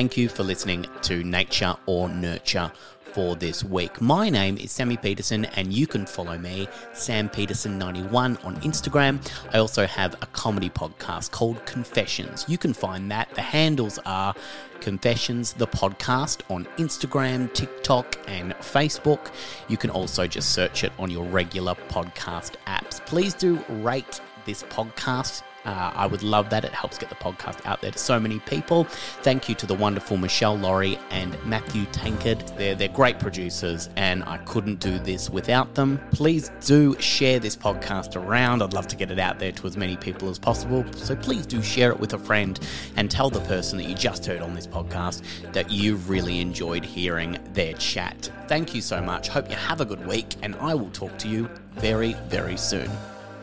[0.00, 2.72] Thank you for listening to Nature or Nurture
[3.12, 4.00] for this week.
[4.00, 9.20] My name is Sammy Petersen, and you can follow me, Sam Petersen91, on Instagram.
[9.52, 12.46] I also have a comedy podcast called Confessions.
[12.48, 13.28] You can find that.
[13.34, 14.34] The handles are
[14.80, 19.30] Confessions, the podcast, on Instagram, TikTok, and Facebook.
[19.68, 23.04] You can also just search it on your regular podcast apps.
[23.04, 25.42] Please do rate this podcast.
[25.64, 26.64] Uh, I would love that.
[26.64, 28.84] It helps get the podcast out there to so many people.
[29.22, 32.40] Thank you to the wonderful Meshel Laurie and Matthew Tankard.
[32.56, 36.00] They're, they're great producers, and I couldn't do this without them.
[36.12, 38.62] Please do share this podcast around.
[38.62, 40.84] I'd love to get it out there to as many people as possible.
[40.94, 42.58] So please do share it with a friend
[42.96, 45.22] and tell the person that you just heard on this podcast
[45.52, 48.30] that you really enjoyed hearing their chat.
[48.48, 49.28] Thank you so much.
[49.28, 52.90] Hope you have a good week, and I will talk to you very, very soon.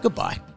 [0.02, 0.56] Goodbye.